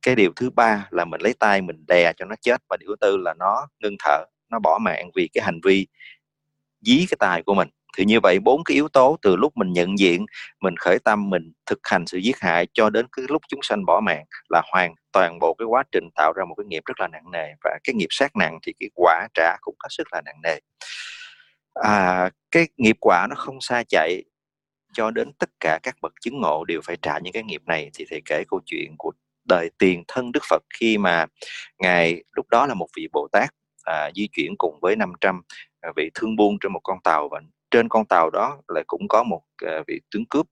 [0.02, 2.90] Cái điều thứ ba là mình lấy tay mình đè cho nó chết và điều
[2.90, 5.88] thứ tư là nó ngưng thở, nó bỏ mạng vì cái hành vi
[6.82, 9.74] dí cái tài của mình thì như vậy bốn cái yếu tố từ lúc mình
[9.74, 10.26] nhận diện
[10.62, 13.86] mình khởi tâm mình thực hành sự giết hại cho đến cái lúc chúng sanh
[13.86, 17.00] bỏ mạng là hoàn toàn bộ cái quá trình tạo ra một cái nghiệp rất
[17.00, 17.48] là nặng nề.
[17.64, 20.60] Và cái nghiệp sát nặng thì cái quả trả cũng có sức là nặng nề.
[21.74, 24.24] À, cái nghiệp quả nó không xa chạy
[24.94, 27.92] cho đến tất cả các bậc chứng ngộ đều phải trả những cái nghiệp này.
[27.94, 29.12] Thì thầy kể câu chuyện của
[29.50, 31.26] đời tiền thân Đức Phật khi mà
[31.80, 33.50] ngài lúc đó là một vị Bồ Tát
[33.84, 35.42] à, di chuyển cùng với 500
[35.96, 37.42] vị thương buôn trên một con tàu và
[37.72, 40.46] trên con tàu đó lại cũng có một à, vị tướng cướp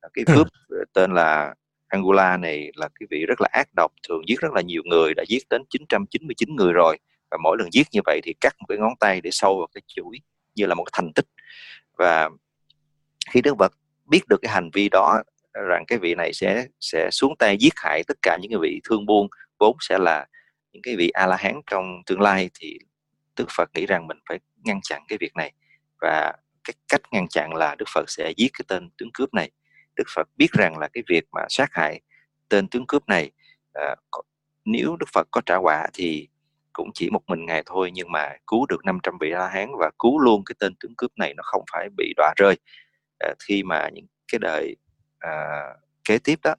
[0.00, 0.46] à, cái cướp
[0.94, 1.54] tên là
[1.90, 5.14] Angola này là cái vị rất là ác độc thường giết rất là nhiều người
[5.14, 6.98] đã giết đến 999 người rồi.
[7.30, 9.66] Và mỗi lần giết như vậy thì cắt một cái ngón tay để sâu vào
[9.74, 10.20] cái chuỗi
[10.54, 11.26] như là một cái thành tích.
[11.98, 12.30] Và
[13.30, 13.72] khi Đức Phật
[14.06, 15.22] biết được cái hành vi đó
[15.68, 18.80] rằng cái vị này sẽ sẽ xuống tay giết hại tất cả những cái vị
[18.84, 20.26] thương buôn vốn sẽ là
[20.72, 22.78] những cái vị a la hán trong tương lai thì
[23.36, 25.52] Đức Phật nghĩ rằng mình phải ngăn chặn cái việc này.
[26.00, 26.32] Và
[26.70, 29.50] cái cách ngăn chặn là Đức Phật sẽ giết cái tên tướng cướp này.
[29.96, 32.00] Đức Phật biết rằng là cái việc mà sát hại
[32.48, 33.30] tên tướng cướp này
[33.74, 33.94] à,
[34.64, 36.28] nếu Đức Phật có trả quả thì
[36.72, 39.90] cũng chỉ một mình ngài thôi nhưng mà cứu được 500 vị la hán và
[39.98, 42.56] cứu luôn cái tên tướng cướp này nó không phải bị đọa rơi.
[43.18, 44.76] À, khi mà những cái đời
[45.18, 45.30] à,
[46.04, 46.54] kế tiếp đó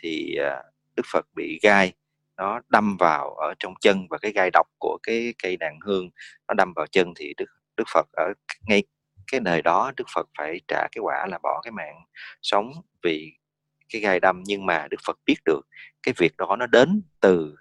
[0.00, 0.62] thì à,
[0.96, 1.92] Đức Phật bị gai
[2.36, 6.10] nó đâm vào ở trong chân và cái gai độc của cái cây đàn hương
[6.48, 7.46] nó đâm vào chân thì Đức
[7.76, 8.32] Đức Phật ở
[8.66, 8.82] ngay
[9.26, 12.04] cái đời đó Đức Phật phải trả cái quả là bỏ cái mạng
[12.42, 13.32] sống vì
[13.88, 14.42] cái gai đâm.
[14.46, 15.60] Nhưng mà Đức Phật biết được
[16.02, 17.56] cái việc đó nó đến từ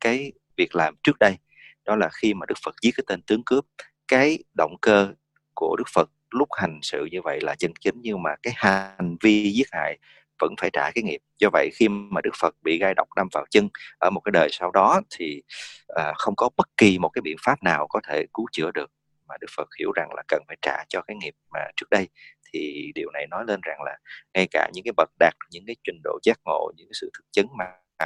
[0.00, 1.36] cái việc làm trước đây.
[1.84, 3.64] Đó là khi mà Đức Phật giết cái tên tướng cướp.
[4.08, 5.12] Cái động cơ
[5.54, 9.16] của Đức Phật lúc hành sự như vậy là chân chính nhưng mà cái hành
[9.22, 9.98] vi giết hại
[10.38, 11.20] vẫn phải trả cái nghiệp.
[11.38, 14.32] Do vậy khi mà Đức Phật bị gai độc đâm vào chân ở một cái
[14.32, 15.42] đời sau đó thì
[15.88, 18.90] à, không có bất kỳ một cái biện pháp nào có thể cứu chữa được
[19.28, 22.08] mà Đức Phật hiểu rằng là cần phải trả cho cái nghiệp mà trước đây
[22.52, 23.96] thì điều này nói lên rằng là
[24.34, 27.10] ngay cả những cái bậc đạt những cái trình độ giác ngộ những cái sự
[27.14, 27.64] thực chứng mà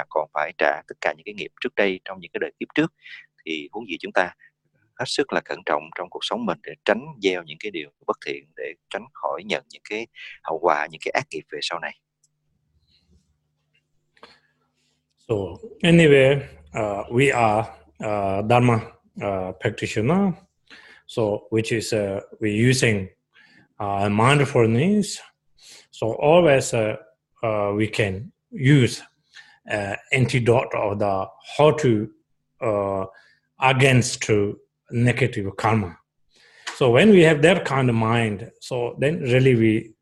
[0.09, 2.67] còn phải trả tất cả những cái nghiệp trước đây trong những cái đời kiếp
[2.75, 2.93] trước
[3.45, 4.35] thì huống gì chúng ta
[4.99, 7.89] hết sức là cẩn trọng trong cuộc sống mình để tránh gieo những cái điều
[8.07, 10.07] bất thiện để tránh khỏi nhận những cái
[10.43, 11.99] hậu quả những cái ác nghiệp về sau này.
[15.27, 15.35] So
[15.81, 17.69] anyway, uh, we are
[18.03, 20.33] uh, Dharma uh, practitioner.
[21.11, 23.09] So which is uh, we're using
[23.77, 25.19] uh, mindfulness.
[25.91, 26.95] So always uh,
[27.43, 29.01] uh, we can use
[29.69, 32.09] uh, antidote of the how to
[33.59, 34.57] against to
[34.91, 35.97] negative karma.
[36.77, 39.93] So when we have that kind of mind, so then really we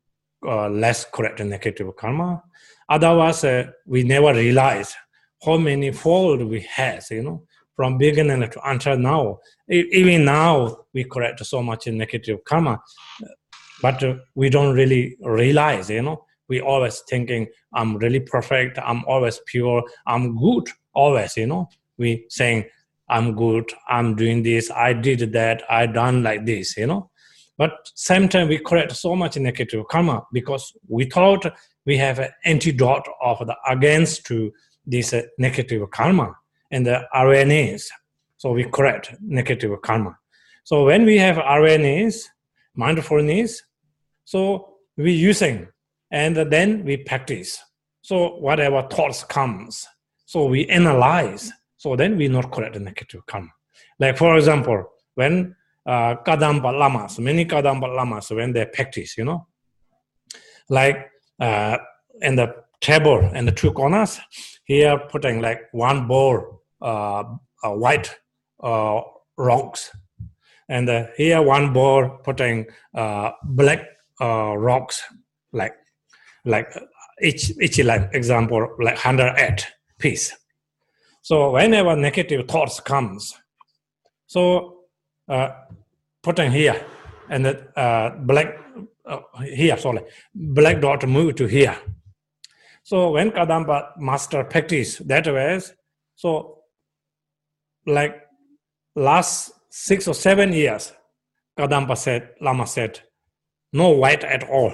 [0.44, 2.40] less correct negative karma.
[2.88, 3.44] Otherwise,
[3.84, 4.94] we never realize
[5.44, 7.42] how many fold we have, you know,
[7.80, 9.38] from beginning to until now.
[9.70, 12.78] Even now, we correct so much negative karma,
[13.80, 14.04] but
[14.34, 16.26] we don't really realize, you know.
[16.50, 21.70] We always thinking, I'm really perfect, I'm always pure, I'm good, always, you know.
[21.96, 22.66] We saying,
[23.08, 27.10] I'm good, I'm doing this, I did that, I done like this, you know.
[27.56, 31.50] But same time we correct so much negative karma because we thought
[31.86, 34.52] we have an antidote of the against to
[34.84, 36.34] this negative karma
[36.70, 37.90] and the awareness.
[38.36, 40.16] So we correct negative karma.
[40.64, 42.28] So when we have awareness,
[42.74, 43.62] mindfulness,
[44.24, 45.68] so we using
[46.10, 47.58] and then we practice.
[48.02, 49.86] So whatever thoughts comes,
[50.26, 53.48] so we analyze so then we not correct the negative karma.
[53.98, 54.84] Like for example,
[55.14, 55.56] when
[55.86, 59.46] uh, Kadampa lamas, many Kadampa lamas, when they practice, you know,
[60.68, 61.10] like
[61.40, 61.78] uh,
[62.20, 64.20] in the table and the two corners,
[64.64, 68.18] here putting like one bowl, white
[68.62, 69.00] uh,
[69.36, 69.90] rocks,
[70.68, 73.86] and uh, here one bowl putting uh, black
[74.20, 75.02] uh, rocks,
[75.52, 75.74] like
[76.44, 76.66] like
[77.22, 79.66] each each like example like hundred eight
[79.98, 80.36] piece.
[81.22, 83.34] So whenever negative thoughts comes,
[84.26, 84.84] so
[85.28, 85.50] uh,
[86.22, 86.84] putting here
[87.28, 88.58] and the uh, black
[89.06, 90.02] uh, here, sorry,
[90.34, 91.76] black dot move to here.
[92.82, 95.60] So when Kadampa master practice that way,
[96.16, 96.59] so
[97.86, 98.22] like
[98.94, 100.92] last six or seven years,
[101.58, 103.00] Kadampa said, Lama said,
[103.72, 104.72] no white at all.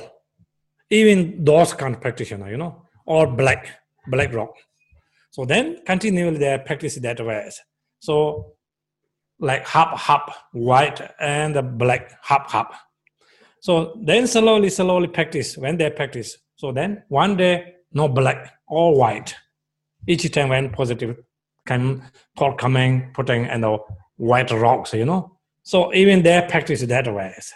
[0.90, 3.68] Even those kind of practitioner, you know, or black,
[4.08, 4.54] black rock.
[5.30, 7.50] So then continually they practice that way.
[7.98, 8.56] So
[9.38, 12.72] like hop hop white and the black hop hop
[13.60, 18.96] so then slowly slowly practice when they practice so then one day no black all
[18.96, 19.34] white
[20.06, 21.16] each time when positive
[21.66, 22.02] can
[22.38, 23.78] thought coming putting and the
[24.16, 25.36] white rocks you know?
[25.62, 27.52] So even they practice that ways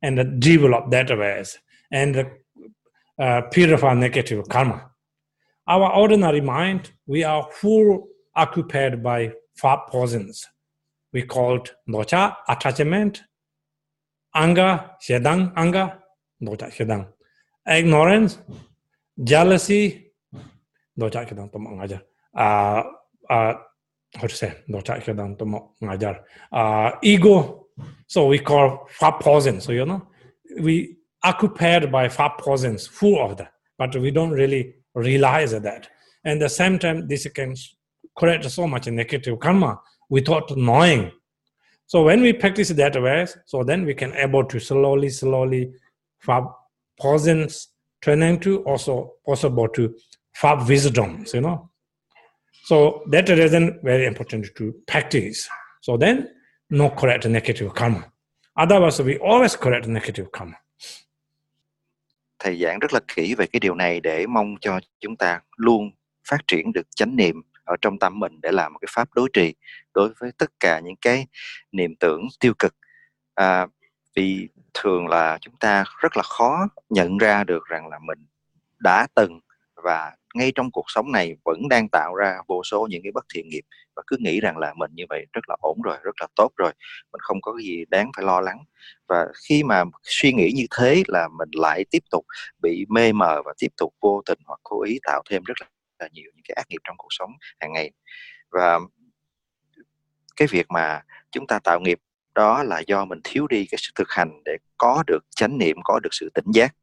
[0.00, 1.58] and develop that ways
[1.90, 2.26] and
[3.18, 4.90] uh, purify negative karma.
[5.68, 10.46] Our ordinary mind we are full occupied by five poisons.
[11.12, 13.22] We called nocha attachment,
[14.34, 15.98] anger, shedang, anger,
[16.42, 17.08] nocha shedang,
[17.68, 18.38] ignorance,
[19.22, 20.12] jealousy,
[20.98, 22.00] nocha shedang
[22.34, 22.82] uh,
[23.32, 26.20] how to say, shedang tomo ngajar.
[26.52, 27.66] Uh, ego,
[28.06, 28.88] so we call
[29.20, 29.64] poisons.
[29.64, 30.06] So you know,
[30.60, 35.88] we occupied by poisons, full of that, but we don't really realize that.
[36.24, 37.54] And the same time, this can
[38.14, 39.80] create so much negative karma
[40.10, 41.10] without knowing.
[41.86, 45.72] So when we practice that way, so then we can able to slowly, slowly
[46.20, 46.44] fab
[46.98, 47.68] poisons
[48.02, 49.94] turning to also possible to
[50.34, 51.70] fab wisdoms, you know.
[52.64, 52.76] So
[53.12, 55.48] that reason very important to practice.
[55.80, 56.26] So then
[56.70, 58.02] no correct negative karma.
[58.54, 60.56] Otherwise we always correct negative karma.
[62.38, 65.90] Thầy giảng rất là kỹ về cái điều này để mong cho chúng ta luôn
[66.28, 69.28] phát triển được chánh niệm ở trong tâm mình để làm một cái pháp đối
[69.32, 69.54] trì
[69.94, 71.26] đối với tất cả những cái
[71.72, 72.74] niệm tưởng tiêu cực
[73.34, 73.66] à,
[74.14, 78.26] vì thường là chúng ta rất là khó nhận ra được rằng là mình
[78.78, 79.40] đã từng
[79.74, 83.24] và ngay trong cuộc sống này vẫn đang tạo ra vô số những cái bất
[83.34, 83.62] thiện nghiệp.
[83.96, 86.50] Và cứ nghĩ rằng là mình như vậy rất là ổn rồi, rất là tốt
[86.56, 86.72] rồi,
[87.12, 88.58] mình không có cái gì đáng phải lo lắng.
[89.08, 92.24] Và khi mà suy nghĩ như thế là mình lại tiếp tục
[92.62, 95.54] bị mê mờ và tiếp tục vô tình hoặc cố ý tạo thêm rất
[95.98, 97.30] là nhiều những cái ác nghiệp trong cuộc sống
[97.60, 97.90] hàng ngày.
[98.50, 98.78] Và
[100.36, 101.98] cái việc mà chúng ta tạo nghiệp
[102.34, 105.76] đó là do mình thiếu đi cái sự thực hành để có được chánh niệm,
[105.84, 106.74] có được sự tỉnh giác.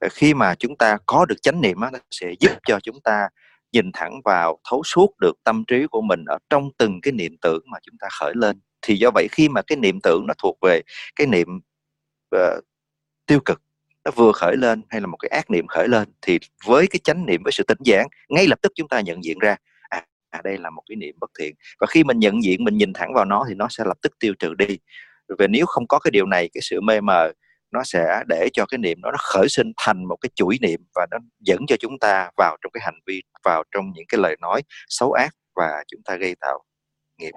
[0.00, 3.28] Ờ, khi mà chúng ta có được chánh niệm nó sẽ giúp cho chúng ta
[3.72, 7.36] nhìn thẳng vào thấu suốt được tâm trí của mình ở trong từng cái niệm
[7.42, 8.60] tưởng mà chúng ta khởi lên.
[8.82, 10.80] Thì do vậy khi mà cái niệm tưởng nó thuộc về
[11.16, 11.48] cái niệm
[12.36, 12.64] uh,
[13.26, 13.62] tiêu cực
[14.04, 17.00] nó vừa khởi lên hay là một cái ác niệm khởi lên thì với cái
[17.04, 19.56] chánh niệm với sự tỉnh giác ngay lập tức chúng ta nhận diện ra
[19.88, 21.54] à, à đây là một cái niệm bất thiện.
[21.80, 24.12] Và khi mình nhận diện mình nhìn thẳng vào nó thì nó sẽ lập tức
[24.20, 24.78] tiêu trừ đi.
[25.38, 27.32] Và nếu không có cái điều này cái sự mê mờ
[27.72, 30.80] nó sẽ để cho cái niệm đó nó khởi sinh thành một cái chuỗi niệm
[30.94, 34.20] và nó dẫn cho chúng ta vào trong cái hành vi vào trong những cái
[34.20, 36.64] lời nói xấu ác và chúng ta gây tạo
[37.18, 37.32] nghiệp.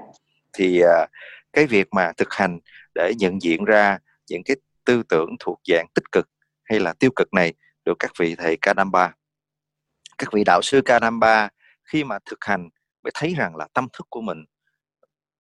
[0.54, 1.08] Thì à,
[1.54, 2.60] cái việc mà thực hành
[2.96, 3.98] để nhận diện ra
[4.30, 4.56] những cái
[4.86, 6.30] tư tưởng thuộc dạng tích cực
[6.64, 7.54] hay là tiêu cực này
[7.86, 9.14] được các vị thầy Kadamba
[10.18, 11.50] các vị đạo sư Kadamba
[11.84, 12.70] khi mà thực hành
[13.04, 14.46] mới thấy rằng là tâm thức của mình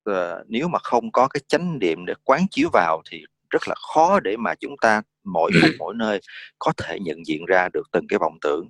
[0.09, 0.15] uh,
[0.47, 4.19] nếu mà không có cái chánh niệm để quán chiếu vào thì rất là khó
[4.19, 6.19] để mà chúng ta mỗi phút mỗi nơi
[6.59, 8.69] có thể nhận diện ra được từng cái vọng tưởng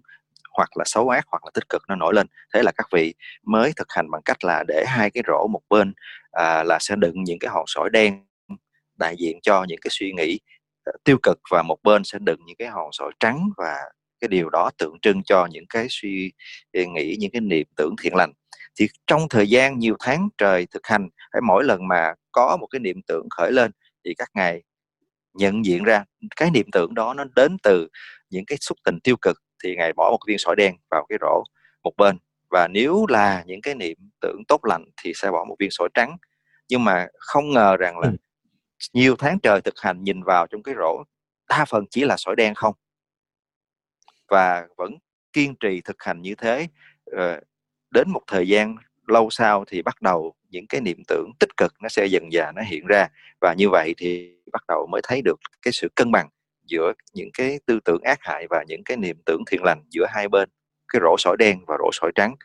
[0.58, 2.28] hoặc là xấu ác hoặc là tích cực nó nổi lên.
[2.54, 5.62] Thế là các vị mới thực hành bằng cách là để hai cái rổ một
[5.70, 5.94] bên
[6.32, 8.26] à, là sẽ đựng những cái hòn sỏi đen
[9.00, 10.40] đại diện cho những cái suy nghĩ
[11.04, 13.76] tiêu cực và một bên sẽ đựng những cái hòn sỏi trắng và
[14.20, 16.32] cái điều đó tượng trưng cho những cái suy
[16.74, 18.34] nghĩ những cái niệm tưởng thiện lành.
[18.80, 22.68] Thì trong thời gian nhiều tháng trời thực hành hay mỗi lần mà có một
[22.68, 23.72] cái niệm tưởng khởi lên
[24.06, 24.64] thì các ngài
[25.34, 26.04] nhận diện ra
[26.36, 27.88] cái niệm tưởng đó nó đến từ
[28.30, 31.18] những cái xúc tình tiêu cực thì ngài bỏ một viên sỏi đen vào cái
[31.22, 31.44] rổ
[31.84, 32.18] một bên.
[32.50, 35.90] Và nếu là những cái niệm tưởng tốt lành thì sẽ bỏ một viên sỏi
[35.94, 36.18] trắng.
[36.70, 38.16] Nhưng mà không ngờ rằng là ừ.
[38.94, 41.04] nhiều tháng trời thực hành nhìn vào trong cái rổ
[41.50, 42.76] đa phần chỉ là sỏi đen không.
[44.28, 44.94] Và vẫn
[45.34, 46.68] kiên trì thực hành như thế
[47.06, 47.40] ờ,
[47.92, 48.76] đến một thời gian
[49.08, 52.52] lâu sau thì bắt đầu những cái niệm tưởng tích cực nó sẽ dần dà
[52.52, 53.08] nó hiện ra.
[53.42, 56.30] Và như vậy thì bắt đầu mới thấy được cái sự cân bằng
[56.64, 60.06] giữa những cái tư tưởng ác hại và những cái niệm tưởng thiện lành giữa
[60.10, 60.50] hai bên,
[60.88, 62.36] cái rổ sỏi đen và rổ sỏi trắng.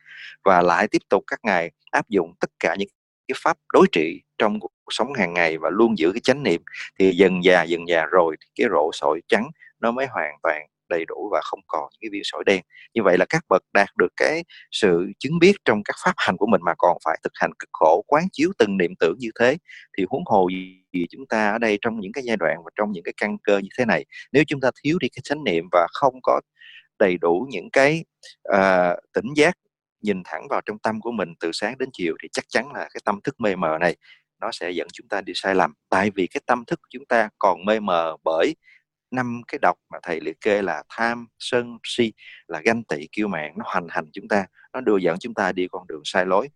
[0.45, 2.89] Và lại tiếp tục các ngài áp dụng tất cả những
[3.29, 6.63] cái pháp đối trị trong cuộc sống hàng ngày và luôn giữ cái chánh niệm.
[6.99, 11.05] Thì dần già dần già rồi cái rổ sỏi trắng nó mới hoàn toàn đầy
[11.05, 12.63] đủ và không còn những cái viên sỏi đen.
[12.95, 16.37] Như vậy là các bậc đạt được cái sự chứng biết trong các pháp hành
[16.37, 19.29] của mình mà còn phải thực hành cực khổ quán chiếu từng niệm tưởng như
[19.41, 19.57] thế
[19.99, 20.49] thì huống hồ
[20.93, 23.37] gì chúng ta ở đây trong những cái giai đoạn và trong những cái căn
[23.43, 24.05] cơ như thế này.
[24.33, 26.41] Nếu chúng ta thiếu đi cái chánh niệm và không có
[26.99, 28.05] đầy đủ những cái
[28.55, 29.57] uh, tỉnh giác
[30.03, 32.81] nhìn thẳng vào trong tâm của mình từ sáng đến chiều thì chắc chắn là
[32.81, 33.97] cái tâm thức mê mờ này
[34.41, 35.75] nó sẽ dẫn chúng ta đi sai lầm.
[35.89, 38.55] Tại vì cái tâm thức của chúng ta còn mê mờ bởi
[39.11, 42.13] năm cái độc mà thầy liệt kê là tham sân si
[42.49, 45.53] là ganh tị kiêu mạn nó hoành hành chúng ta nó đưa dẫn chúng ta
[45.53, 46.49] đi con đường sai lối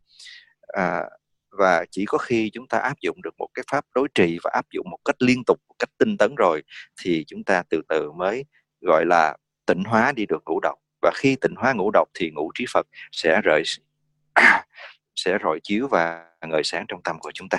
[0.66, 1.03] à,
[1.51, 4.51] và chỉ có khi chúng ta áp dụng được một cái pháp đối trị và
[4.55, 6.62] áp dụng một cách liên tục một cách tinh tấn rồi
[7.03, 8.45] thì chúng ta từ từ mới
[8.81, 12.31] gọi là tịnh hóa đi được ngũ độc và khi tịnh hóa ngũ độc thì
[12.31, 13.62] ngũ trí Phật sẽ rời
[15.16, 17.59] sẽ rọi chiếu và ngời sáng trong tâm của chúng ta.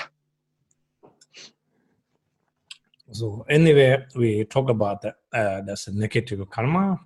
[3.13, 6.99] So anyway, we talk about that, uh, that's a negative karma.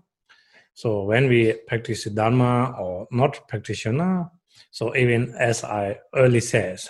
[0.73, 4.29] So when we practice dharma or not practitioner,
[4.71, 6.87] so even as I early says,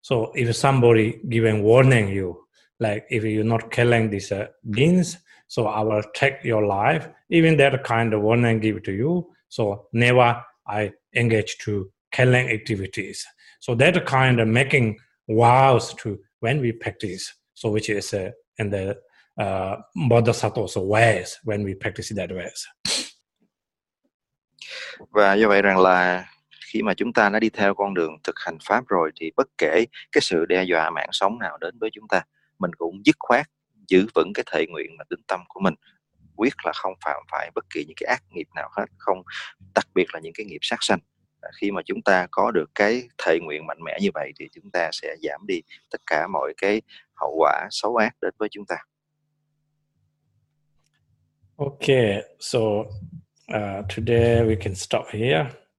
[0.00, 2.46] so if somebody given warning you,
[2.78, 5.18] like if you're not killing these uh, beings,
[5.48, 7.08] so I will take your life.
[7.30, 9.30] Even that kind of warning give to you.
[9.48, 13.26] So never I engage to killing activities.
[13.60, 14.98] So that kind of making
[15.28, 17.32] vows to when we practice.
[17.54, 18.94] So which is uh, and the
[19.40, 19.78] uh,
[20.10, 22.66] bodhisattva also wears when we practice that ways.
[25.10, 26.24] Và do vậy rằng là
[26.72, 29.48] khi mà chúng ta đã đi theo con đường thực hành pháp rồi thì bất
[29.58, 32.22] kể cái sự đe dọa mạng sống nào đến với chúng ta
[32.58, 33.46] mình cũng dứt khoát
[33.88, 35.74] giữ vững cái thể nguyện và tính tâm của mình
[36.36, 39.22] quyết là không phạm phải bất kỳ những cái ác nghiệp nào hết không
[39.74, 40.98] đặc biệt là những cái nghiệp sát sanh
[41.60, 44.70] khi mà chúng ta có được cái thệ nguyện mạnh mẽ như vậy thì chúng
[44.70, 46.82] ta sẽ giảm đi tất cả mọi cái
[47.14, 48.76] hậu quả xấu ác đến với chúng ta
[51.56, 55.61] Okay, so uh, today we can stop here.